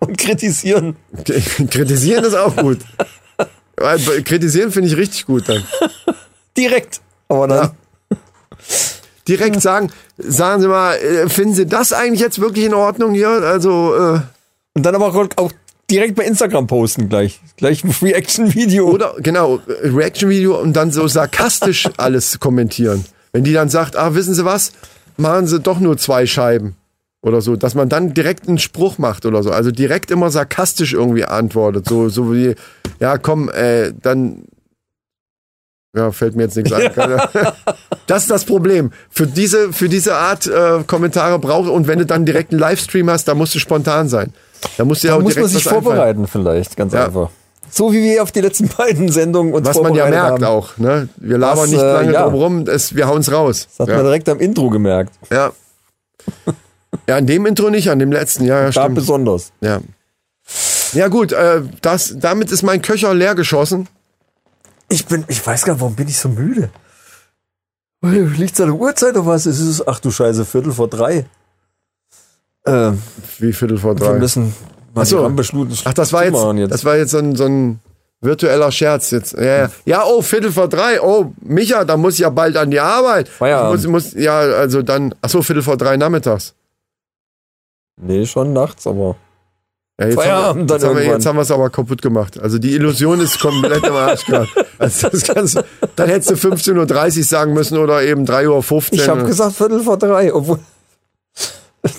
und 0.00 0.18
kritisieren. 0.18 0.96
Kritisieren 1.70 2.24
ist 2.24 2.34
auch 2.34 2.54
gut. 2.54 2.80
Kritisieren 4.24 4.70
finde 4.70 4.90
ich 4.90 4.96
richtig 4.96 5.24
gut 5.24 5.48
dann. 5.48 5.64
Direkt. 6.56 7.00
Aber 7.28 7.48
dann, 7.48 7.58
Ja. 8.10 8.16
Direkt 9.26 9.62
sagen, 9.62 9.90
sagen 10.18 10.60
Sie 10.60 10.68
mal, 10.68 10.96
äh, 10.96 11.28
finden 11.28 11.54
Sie 11.54 11.66
das 11.66 11.92
eigentlich 11.92 12.20
jetzt 12.20 12.40
wirklich 12.40 12.66
in 12.66 12.74
Ordnung 12.74 13.14
hier? 13.14 13.28
Also, 13.28 13.94
äh, 13.94 14.20
und 14.74 14.84
dann 14.84 14.94
aber 14.94 15.14
auch, 15.36 15.52
direkt 15.90 16.16
bei 16.16 16.24
Instagram 16.24 16.66
posten 16.66 17.08
gleich. 17.08 17.40
Gleich 17.56 17.84
ein 17.84 17.94
Reaction-Video. 18.02 18.88
Oder 18.88 19.14
genau, 19.18 19.60
Reaction-Video 19.66 20.60
und 20.60 20.74
dann 20.74 20.90
so 20.90 21.06
sarkastisch 21.06 21.88
alles 21.96 22.40
kommentieren. 22.40 23.04
Wenn 23.32 23.44
die 23.44 23.52
dann 23.52 23.68
sagt, 23.68 23.96
ah, 23.96 24.14
wissen 24.14 24.34
Sie 24.34 24.44
was, 24.44 24.72
machen 25.16 25.46
Sie 25.46 25.60
doch 25.60 25.78
nur 25.80 25.96
zwei 25.98 26.26
Scheiben 26.26 26.76
oder 27.22 27.40
so, 27.42 27.54
dass 27.56 27.74
man 27.74 27.88
dann 27.88 28.14
direkt 28.14 28.48
einen 28.48 28.58
Spruch 28.58 28.98
macht 28.98 29.26
oder 29.26 29.42
so. 29.42 29.50
Also 29.50 29.70
direkt 29.70 30.10
immer 30.10 30.30
sarkastisch 30.30 30.94
irgendwie 30.94 31.24
antwortet. 31.24 31.86
So, 31.88 32.08
so 32.08 32.32
wie, 32.32 32.54
ja, 32.98 33.18
komm, 33.18 33.48
äh, 33.50 33.92
dann. 34.00 34.44
Ja, 35.94 36.12
fällt 36.12 36.36
mir 36.36 36.44
jetzt 36.44 36.56
nichts 36.56 36.72
ein. 36.72 36.90
Das 38.06 38.22
ist 38.22 38.30
das 38.30 38.44
Problem. 38.44 38.90
Für 39.08 39.26
diese, 39.26 39.72
für 39.72 39.88
diese 39.88 40.16
Art 40.16 40.46
äh, 40.46 40.82
Kommentare 40.84 41.38
braucht 41.38 41.68
und 41.68 41.86
wenn 41.86 41.98
du 42.00 42.06
dann 42.06 42.24
direkt 42.26 42.50
einen 42.52 42.58
Livestream 42.60 43.08
hast, 43.10 43.28
da 43.28 43.34
musst 43.34 43.54
du 43.54 43.58
spontan 43.60 44.08
sein. 44.08 44.32
Da 44.78 44.84
musst 44.84 45.04
du 45.04 45.08
ja 45.08 45.14
auch 45.14 45.20
muss 45.20 45.34
man 45.36 45.44
direkt 45.44 45.50
sich 45.54 45.66
was 45.66 45.72
einfallen. 45.72 45.84
vorbereiten 45.96 46.26
vielleicht, 46.26 46.76
ganz 46.76 46.92
Ja. 46.92 47.06
einfach. 47.06 47.30
So 47.70 47.92
wie 47.92 48.02
wir 48.02 48.22
auf 48.22 48.32
die 48.32 48.40
letzten 48.40 48.68
beiden 48.76 49.10
Sendungen 49.10 49.54
uns 49.54 49.66
Was 49.66 49.80
man 49.80 49.94
ja 49.94 50.08
merkt 50.08 50.30
haben. 50.42 50.44
auch, 50.44 50.76
ne? 50.78 51.08
Wir 51.16 51.38
labern 51.38 51.62
Das, 51.64 51.70
nicht 51.70 51.80
äh, 51.80 51.92
lange 51.92 52.12
ja. 52.12 52.22
drum 52.24 52.34
rum, 52.34 52.64
es, 52.66 52.94
wir 52.96 53.06
hauen's 53.06 53.30
raus. 53.30 53.68
Das 53.70 53.80
hat 53.80 53.88
man 53.88 53.96
Ja. 53.98 54.02
direkt 54.02 54.28
am 54.28 54.40
Intro 54.40 54.70
gemerkt. 54.70 55.14
ja. 55.30 55.52
ja, 57.08 57.16
an 57.16 57.26
dem 57.26 57.46
Intro 57.46 57.70
nicht, 57.70 57.88
an 57.90 57.98
dem 57.98 58.12
letzten, 58.12 58.44
ja, 58.44 58.58
ja 58.60 58.66
Da 58.66 58.72
stimmt. 58.72 58.94
besonders. 58.96 59.52
Ja. 59.60 59.80
ja 60.92 61.08
gut, 61.08 61.32
äh, 61.32 61.62
das, 61.82 62.14
damit 62.18 62.50
ist 62.50 62.62
mein 62.62 62.82
Köcher 62.82 63.14
leer 63.14 63.34
geschossen. 63.34 63.88
Ich 64.88 65.06
bin, 65.06 65.24
ich 65.28 65.44
weiß 65.46 65.64
gar 65.64 65.74
nicht, 65.74 65.80
warum 65.80 65.94
bin 65.94 66.08
ich 66.08 66.18
so 66.18 66.28
müde? 66.28 66.70
Liegt 68.02 68.54
es 68.54 68.60
an 68.60 68.68
der 68.68 68.76
Uhrzeit 68.76 69.10
oder 69.16 69.26
was? 69.26 69.46
Es 69.46 69.60
ist, 69.60 69.86
ach 69.86 70.00
du 70.00 70.10
Scheiße, 70.10 70.44
Viertel 70.44 70.72
vor 70.72 70.88
drei. 70.88 71.26
Ähm, 72.66 73.00
Wie 73.38 73.52
Viertel 73.52 73.78
vor 73.78 73.94
wir 73.98 74.06
drei. 74.06 74.18
müssen 74.18 74.54
Ach 74.94 75.04
so. 75.04 75.18
die 75.18 75.22
Rampenschluten 75.22 75.76
Ach, 75.84 75.94
das 75.94 76.12
war 76.12 76.24
jetzt, 76.24 76.34
zumachen 76.34 76.68
das 76.68 76.84
war 76.84 76.96
jetzt 76.96 77.10
so 77.10 77.18
ein, 77.18 77.36
so 77.36 77.44
ein 77.44 77.80
virtueller 78.20 78.70
Scherz 78.70 79.10
jetzt. 79.10 79.32
Ja, 79.32 79.44
ja. 79.44 79.70
ja, 79.84 80.04
oh, 80.04 80.22
Viertel 80.22 80.52
vor 80.52 80.68
drei. 80.68 81.00
Oh, 81.00 81.32
Micha, 81.40 81.84
da 81.84 81.96
muss 81.96 82.14
ich 82.14 82.20
ja 82.20 82.30
bald 82.30 82.56
an 82.56 82.70
die 82.70 82.80
Arbeit. 82.80 83.28
Feierabend. 83.28 83.80
Ich 83.80 83.88
muss, 83.88 84.12
muss, 84.14 84.22
ja, 84.22 84.38
also 84.38 84.82
dann, 84.82 85.14
ach 85.22 85.30
so, 85.30 85.42
Viertel 85.42 85.62
vor 85.62 85.76
drei 85.76 85.96
nachmittags. 85.96 86.54
Nee, 87.96 88.26
schon 88.26 88.52
nachts, 88.52 88.86
aber. 88.86 89.16
Ja, 89.98 90.06
jetzt 90.06 90.14
Feierabend 90.16 90.48
haben 90.48 90.58
wir, 90.60 90.66
dann 90.66 90.76
jetzt, 90.78 90.88
haben 90.88 90.96
wir, 90.96 91.04
jetzt 91.04 91.26
haben 91.26 91.36
wir 91.36 91.42
es 91.42 91.50
aber 91.50 91.70
kaputt 91.70 92.00
gemacht. 92.00 92.40
Also 92.40 92.58
die 92.58 92.74
Illusion 92.74 93.20
ist 93.20 93.38
komplett 93.38 93.84
im 93.84 93.94
Arsch 93.94 94.24
gerade. 94.24 94.48
Also 94.78 95.10
das 95.10 95.24
kannst, 95.24 95.62
dann 95.94 96.08
hättest 96.08 96.30
du 96.30 96.34
15.30 96.34 97.18
Uhr 97.18 97.24
sagen 97.24 97.52
müssen 97.52 97.76
oder 97.76 98.02
eben 98.02 98.24
3.15 98.24 98.48
Uhr. 98.48 98.82
Ich 98.92 99.08
habe 99.10 99.24
gesagt 99.24 99.56
Viertel 99.56 99.80
vor 99.80 99.98
drei, 99.98 100.32
obwohl. 100.32 100.58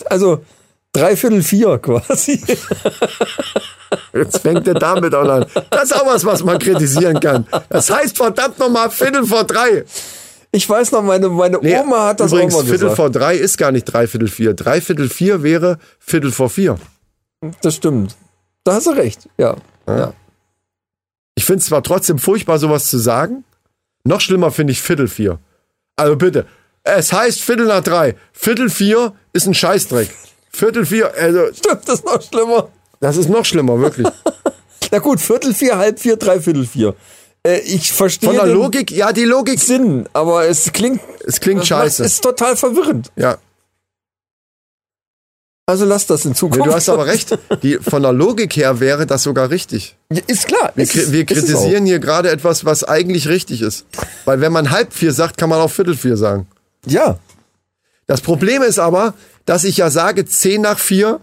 Also 0.09 0.41
dreiviertel 0.93 1.41
vier 1.41 1.77
quasi. 1.79 2.41
Jetzt 4.13 4.39
fängt 4.39 4.67
er 4.67 4.75
damit 4.75 5.13
auch 5.15 5.27
an. 5.27 5.45
Das 5.69 5.85
ist 5.85 5.93
auch 5.93 6.05
was, 6.05 6.25
was 6.25 6.43
man 6.43 6.59
kritisieren 6.59 7.19
kann. 7.19 7.45
Das 7.69 7.89
heißt 7.89 8.17
verdammt 8.17 8.59
nochmal 8.59 8.89
Viertel 8.89 9.25
vor 9.25 9.43
drei. 9.43 9.85
Ich 10.51 10.67
weiß 10.69 10.91
noch, 10.91 11.01
meine, 11.01 11.29
meine 11.29 11.59
Nee, 11.61 11.77
Oma 11.79 12.07
hat 12.07 12.19
das 12.19 12.31
übrigens, 12.31 12.53
auch 12.55 12.59
mal 12.59 12.63
Viertel 12.65 12.79
gesagt. 12.79 12.95
vor 12.97 13.09
drei 13.09 13.35
ist 13.35 13.57
gar 13.57 13.71
nicht 13.71 13.85
dreiviertel 13.85 14.27
vier. 14.27 14.53
Dreiviertel 14.53 15.09
vier 15.09 15.43
wäre 15.43 15.79
Viertel 15.99 16.31
vor 16.31 16.49
vier. 16.49 16.77
Das 17.61 17.75
stimmt. 17.75 18.15
Da 18.63 18.73
hast 18.73 18.87
du 18.87 18.91
recht, 18.91 19.29
ja. 19.37 19.55
ja. 19.87 20.13
Ich 21.35 21.45
finde 21.45 21.59
es 21.59 21.65
zwar 21.67 21.81
trotzdem 21.83 22.19
furchtbar, 22.19 22.59
sowas 22.59 22.87
zu 22.87 22.97
sagen. 22.97 23.43
Noch 24.03 24.21
schlimmer 24.21 24.51
finde 24.51 24.73
ich 24.73 24.81
Viertel 24.81 25.07
vier. 25.07 25.39
Also 25.95 26.15
bitte, 26.15 26.45
es 26.83 27.13
heißt 27.13 27.41
Viertel 27.41 27.67
nach 27.67 27.83
drei. 27.83 28.15
Viertel 28.33 28.69
vier 28.69 29.13
ist 29.33 29.47
ein 29.47 29.53
Scheißdreck. 29.53 30.09
Viertel 30.53 30.85
vier, 30.85 31.13
also 31.15 31.53
Stimmt, 31.53 31.87
das 31.87 31.95
ist 31.99 32.05
noch 32.05 32.21
schlimmer. 32.21 32.69
das 32.99 33.17
ist 33.17 33.29
noch 33.29 33.45
schlimmer, 33.45 33.79
wirklich. 33.79 34.07
Na 34.91 34.99
gut, 34.99 35.19
Viertel 35.21 35.53
vier, 35.53 35.77
halb 35.77 35.99
vier, 35.99 36.17
dreiviertel 36.17 36.65
vier. 36.65 36.95
Äh, 37.45 37.59
ich 37.61 37.91
verstehe 37.91 38.29
Von 38.29 38.35
der 38.37 38.47
Logik, 38.47 38.91
ja, 38.91 39.11
die 39.13 39.23
Logik, 39.23 39.59
Sinn, 39.59 40.07
aber 40.13 40.47
es 40.47 40.71
klingt, 40.73 40.99
es 41.25 41.39
klingt 41.39 41.61
es 41.61 41.67
scheiße. 41.67 42.03
ist 42.03 42.21
total 42.21 42.55
verwirrend. 42.57 43.11
Ja, 43.15 43.37
Also 45.65 45.85
lass 45.85 46.05
das 46.05 46.25
in 46.25 46.31
nee, 46.31 46.35
Zukunft. 46.37 46.65
du 46.67 46.73
hast 46.73 46.89
aber 46.89 47.05
recht. 47.05 47.37
Die, 47.63 47.77
von 47.77 48.01
der 48.01 48.11
Logik 48.11 48.55
her 48.57 48.79
wäre 48.81 49.05
das 49.07 49.23
sogar 49.23 49.49
richtig. 49.49 49.95
Ja, 50.11 50.21
Ist 50.27 50.47
klar. 50.47 50.71
Wir, 50.75 50.83
ist 50.83 50.95
es- 50.95 51.11
wir 51.13 51.21
es 51.21 51.27
kritisieren 51.27 51.85
hier 51.85 51.99
gerade 51.99 52.29
etwas, 52.29 52.65
was 52.65 52.83
eigentlich 52.83 53.27
richtig 53.29 53.61
ist. 53.61 53.85
Weil 54.25 54.41
wenn 54.41 54.51
man 54.51 54.69
halb 54.71 54.91
vier 54.93 55.13
sagt, 55.13 55.37
kann 55.37 55.49
man 55.49 55.59
auch 55.61 55.71
Viertel 55.71 55.95
vier 55.95 56.17
sagen. 56.17 56.47
Ja, 56.85 57.17
Das 58.07 58.19
Problem 58.19 58.61
ist 58.63 58.79
aber, 58.79 59.13
dass 59.45 59.63
ich 59.63 59.77
ja 59.77 59.89
sage 59.89 60.25
10 60.25 60.61
nach 60.61 60.79
4, 60.79 61.19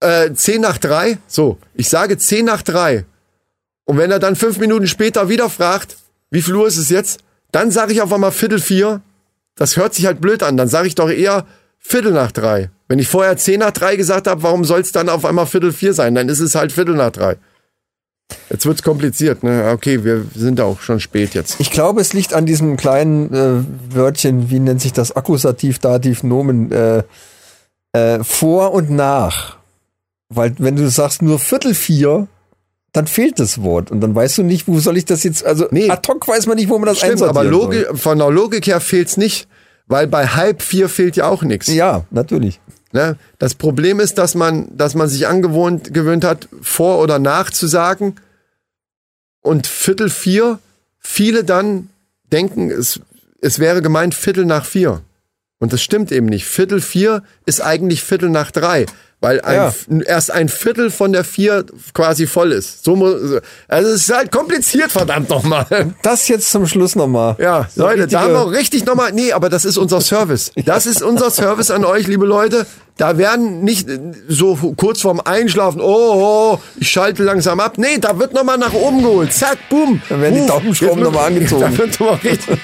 äh, 0.00 0.32
10 0.32 0.60
nach 0.60 0.78
3, 0.78 1.18
so, 1.26 1.58
ich 1.74 1.88
sage 1.88 2.18
10 2.18 2.44
nach 2.44 2.62
3. 2.62 3.04
Und 3.84 3.98
wenn 3.98 4.10
er 4.10 4.18
dann 4.18 4.36
fünf 4.36 4.58
Minuten 4.58 4.86
später 4.86 5.28
wieder 5.28 5.50
fragt, 5.50 5.96
wie 6.30 6.42
viel 6.42 6.54
Uhr 6.54 6.66
ist 6.66 6.76
es 6.76 6.90
jetzt, 6.90 7.20
dann 7.50 7.70
sage 7.70 7.92
ich 7.92 8.02
auf 8.02 8.12
einmal 8.12 8.32
Viertel 8.32 8.60
vier. 8.60 9.00
Das 9.56 9.76
hört 9.76 9.94
sich 9.94 10.06
halt 10.06 10.20
blöd 10.20 10.42
an. 10.42 10.56
Dann 10.56 10.68
sage 10.68 10.86
ich 10.86 10.94
doch 10.94 11.10
eher 11.10 11.44
Viertel 11.78 12.12
nach 12.12 12.30
drei. 12.30 12.70
Wenn 12.86 12.98
ich 12.98 13.08
vorher 13.08 13.36
10 13.36 13.60
nach 13.60 13.72
3 13.72 13.96
gesagt 13.96 14.26
habe, 14.26 14.42
warum 14.42 14.64
soll 14.64 14.80
es 14.80 14.92
dann 14.92 15.08
auf 15.08 15.24
einmal 15.24 15.46
Viertel 15.46 15.72
vier 15.72 15.92
sein? 15.92 16.14
Dann 16.14 16.28
ist 16.28 16.40
es 16.40 16.54
halt 16.54 16.72
Viertel 16.72 16.94
nach 16.94 17.10
drei. 17.10 17.36
Jetzt 18.50 18.66
wird's 18.66 18.82
kompliziert, 18.82 19.42
ne? 19.42 19.70
Okay, 19.72 20.04
wir 20.04 20.24
sind 20.34 20.60
auch 20.60 20.80
schon 20.80 21.00
spät 21.00 21.34
jetzt. 21.34 21.56
ich 21.60 21.70
glaube, 21.70 22.00
es 22.00 22.12
liegt 22.12 22.34
an 22.34 22.46
diesem 22.46 22.76
kleinen 22.76 23.32
äh, 23.32 23.94
Wörtchen, 23.94 24.50
wie 24.50 24.58
nennt 24.60 24.80
sich 24.80 24.92
das, 24.92 25.14
Akkusativ, 25.14 25.78
Dativ, 25.78 26.22
Nomen, 26.22 26.70
äh, 26.72 27.02
äh, 27.92 28.22
vor 28.24 28.72
und 28.72 28.90
nach. 28.90 29.56
Weil 30.28 30.54
wenn 30.58 30.76
du 30.76 30.88
sagst 30.88 31.22
nur 31.22 31.38
Viertel 31.38 31.74
vier, 31.74 32.28
dann 32.92 33.06
fehlt 33.06 33.38
das 33.38 33.62
Wort 33.62 33.90
und 33.90 34.00
dann 34.00 34.14
weißt 34.14 34.38
du 34.38 34.42
nicht, 34.42 34.66
wo 34.68 34.78
soll 34.80 34.96
ich 34.96 35.04
das 35.04 35.22
jetzt, 35.22 35.44
also 35.44 35.66
Nee. 35.70 35.90
ad 35.90 36.08
hoc 36.08 36.26
weiß 36.26 36.46
man 36.46 36.56
nicht, 36.56 36.68
wo 36.68 36.78
man 36.78 36.86
das 36.86 36.98
Stimmt, 36.98 37.22
aber 37.22 37.40
einsortieren 37.40 37.84
Logi 37.86 37.98
von 38.00 38.18
der 38.18 38.30
Logik 38.30 38.66
her 38.66 38.80
fehlt's 38.80 39.16
nicht, 39.16 39.48
weil 39.86 40.06
bei 40.06 40.26
halb 40.26 40.62
vier 40.62 40.88
fehlt 40.88 41.16
ja 41.16 41.28
auch 41.28 41.42
nichts. 41.42 41.66
soll. 41.66 41.76
Ja, 41.76 42.04
natürlich. 42.10 42.60
Ne? 42.92 43.16
Das 43.38 43.54
Problem 43.54 44.00
ist, 44.00 44.18
dass 44.18 44.34
man, 44.34 44.76
dass 44.76 44.94
man 44.94 45.08
sich 45.08 45.26
angewohnt 45.26 45.94
gewöhnt 45.94 46.24
hat, 46.24 46.48
vor 46.60 46.98
oder 47.00 47.18
nach 47.18 47.50
zu 47.50 47.66
sagen. 47.66 48.16
Und 49.42 49.66
Viertel 49.66 50.10
vier, 50.10 50.58
viele 50.98 51.44
dann 51.44 51.88
denken, 52.32 52.70
es, 52.70 53.00
es 53.40 53.58
wäre 53.58 53.82
gemeint 53.82 54.14
Viertel 54.14 54.44
nach 54.44 54.64
vier. 54.64 55.02
Und 55.58 55.72
das 55.72 55.82
stimmt 55.82 56.10
eben 56.10 56.26
nicht. 56.26 56.46
Viertel 56.46 56.80
vier 56.80 57.22
ist 57.46 57.60
eigentlich 57.60 58.02
Viertel 58.02 58.30
nach 58.30 58.50
drei, 58.50 58.86
weil 59.20 59.40
ein, 59.42 59.54
Ja. 59.56 59.72
erst 60.06 60.30
ein 60.30 60.48
Viertel 60.48 60.90
von 60.90 61.12
der 61.12 61.24
vier 61.24 61.66
quasi 61.92 62.26
voll 62.26 62.52
ist. 62.52 62.84
So 62.84 62.96
muss, 62.96 63.14
also 63.68 63.90
es 63.90 64.02
ist 64.08 64.14
halt 64.14 64.32
kompliziert, 64.32 64.90
verdammt 64.90 65.28
nochmal. 65.28 65.66
Das 66.02 66.26
jetzt 66.28 66.50
zum 66.50 66.66
Schluss 66.66 66.96
nochmal. 66.96 67.36
Ja, 67.38 67.68
So 67.74 67.82
Leute, 67.82 68.06
da 68.06 68.22
haben 68.22 68.32
wir 68.32 68.40
auch 68.40 68.52
richtig 68.52 68.86
nochmal, 68.86 69.12
nee, 69.12 69.32
aber 69.32 69.48
das 69.50 69.64
ist 69.64 69.76
unser 69.76 70.00
Service. 70.00 70.52
Das 70.64 70.86
ist 70.86 71.02
unser 71.02 71.30
Service 71.30 71.70
an 71.70 71.84
euch, 71.84 72.06
liebe 72.06 72.24
Leute. 72.26 72.66
Da 72.96 73.16
werden 73.16 73.62
nicht 73.64 73.88
so 74.28 74.56
kurz 74.76 75.00
vorm 75.00 75.20
Einschlafen, 75.24 75.80
oh, 75.80 76.54
oh 76.54 76.58
ich 76.78 76.90
schalte 76.90 77.22
langsam 77.22 77.58
ab. 77.58 77.78
Nee, 77.78 77.96
da 77.98 78.18
wird 78.18 78.34
nochmal 78.34 78.58
nach 78.58 78.74
oben 78.74 79.02
geholt. 79.02 79.32
Zack, 79.32 79.56
boom. 79.70 80.02
Da 80.10 80.20
werden 80.20 80.34
die 80.42 80.46
Daumenschrauben 80.46 80.98
jetzt 80.98 81.04
wird- 81.04 81.04
noch 81.04 81.12
mal 81.12 81.26
angezogen. 81.26 81.62
Da 81.62 81.78
wird 81.78 81.98
nochmal 82.00 82.18
richtig, 82.22 82.58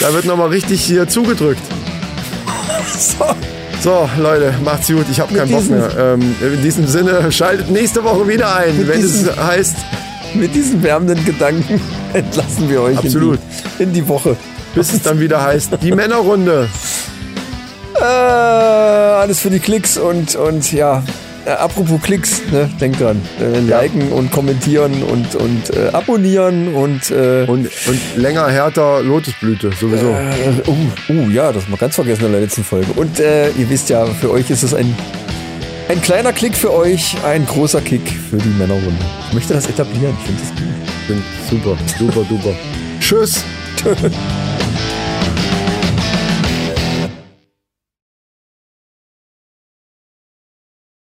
da 0.00 0.12
wird 0.12 0.24
nochmal 0.24 0.48
richtig 0.48 0.80
hier 0.84 1.08
zugedrückt. 1.08 1.62
So, 2.98 3.24
So, 3.80 4.08
Leute, 4.18 4.54
macht's 4.64 4.88
gut. 4.88 5.04
Ich 5.10 5.20
habe 5.20 5.34
keinen 5.34 5.50
Bock 5.50 5.68
mehr. 5.68 5.90
Ähm, 5.98 6.34
in 6.40 6.62
diesem 6.62 6.86
Sinne, 6.86 7.30
schaltet 7.30 7.70
nächste 7.70 8.02
Woche 8.02 8.26
wieder 8.26 8.54
ein, 8.56 8.88
wenn 8.88 9.02
es 9.02 9.36
heißt, 9.36 9.76
mit 10.34 10.54
diesen 10.54 10.82
wärmenden 10.82 11.22
Gedanken 11.24 11.80
entlassen 12.12 12.68
wir 12.68 12.80
euch 12.82 12.98
Absolut. 12.98 13.38
In, 13.38 13.42
die, 13.78 13.82
in 13.82 13.92
die 13.92 14.08
Woche. 14.08 14.36
bis 14.74 14.92
es 14.92 15.02
dann 15.02 15.20
wieder 15.20 15.42
heißt, 15.42 15.70
die 15.82 15.92
Männerrunde. 15.94 16.68
Äh, 18.00 18.04
alles 18.04 19.40
für 19.40 19.50
die 19.50 19.60
Klicks 19.60 19.96
und, 19.98 20.34
und 20.34 20.72
ja, 20.72 21.02
äh, 21.46 21.50
apropos 21.50 22.00
Klicks, 22.02 22.42
ne, 22.50 22.68
denkt 22.80 23.00
dran. 23.00 23.20
Äh, 23.40 23.60
liken 23.60 24.10
und 24.12 24.30
kommentieren 24.30 25.02
und, 25.02 25.34
und 25.36 25.76
äh, 25.76 25.88
abonnieren 25.92 26.74
und, 26.74 27.10
äh, 27.10 27.44
Und, 27.46 27.68
und 27.86 28.00
länger, 28.16 28.48
härter 28.48 29.02
Lotusblüte, 29.02 29.70
sowieso. 29.78 30.10
äh, 30.10 30.68
uh, 30.68 31.12
uh, 31.12 31.30
ja, 31.30 31.52
das 31.52 31.64
haben 31.64 31.72
wir 31.72 31.78
ganz 31.78 31.94
vergessen 31.94 32.26
in 32.26 32.32
der 32.32 32.40
letzten 32.40 32.64
Folge. 32.64 32.92
Und 32.96 33.20
äh, 33.20 33.50
ihr 33.50 33.68
wisst 33.68 33.90
ja, 33.90 34.04
für 34.06 34.30
euch 34.30 34.50
ist 34.50 34.62
es 34.62 34.74
ein, 34.74 34.94
ein 35.88 36.00
kleiner 36.00 36.32
Klick 36.32 36.56
für 36.56 36.72
euch, 36.72 37.16
ein 37.24 37.46
großer 37.46 37.80
Kick 37.80 38.02
für 38.30 38.38
die 38.38 38.48
Männerrunde. 38.48 39.04
Ich 39.28 39.34
möchte 39.34 39.54
das 39.54 39.66
etablieren, 39.68 40.16
ich 40.20 40.26
finde 40.26 40.40
das 40.42 40.50
gut. 40.50 41.08
Bin 41.08 41.22
super, 41.50 41.76
super, 41.98 42.26
duper. 42.28 42.54
Tschüss. 43.00 43.44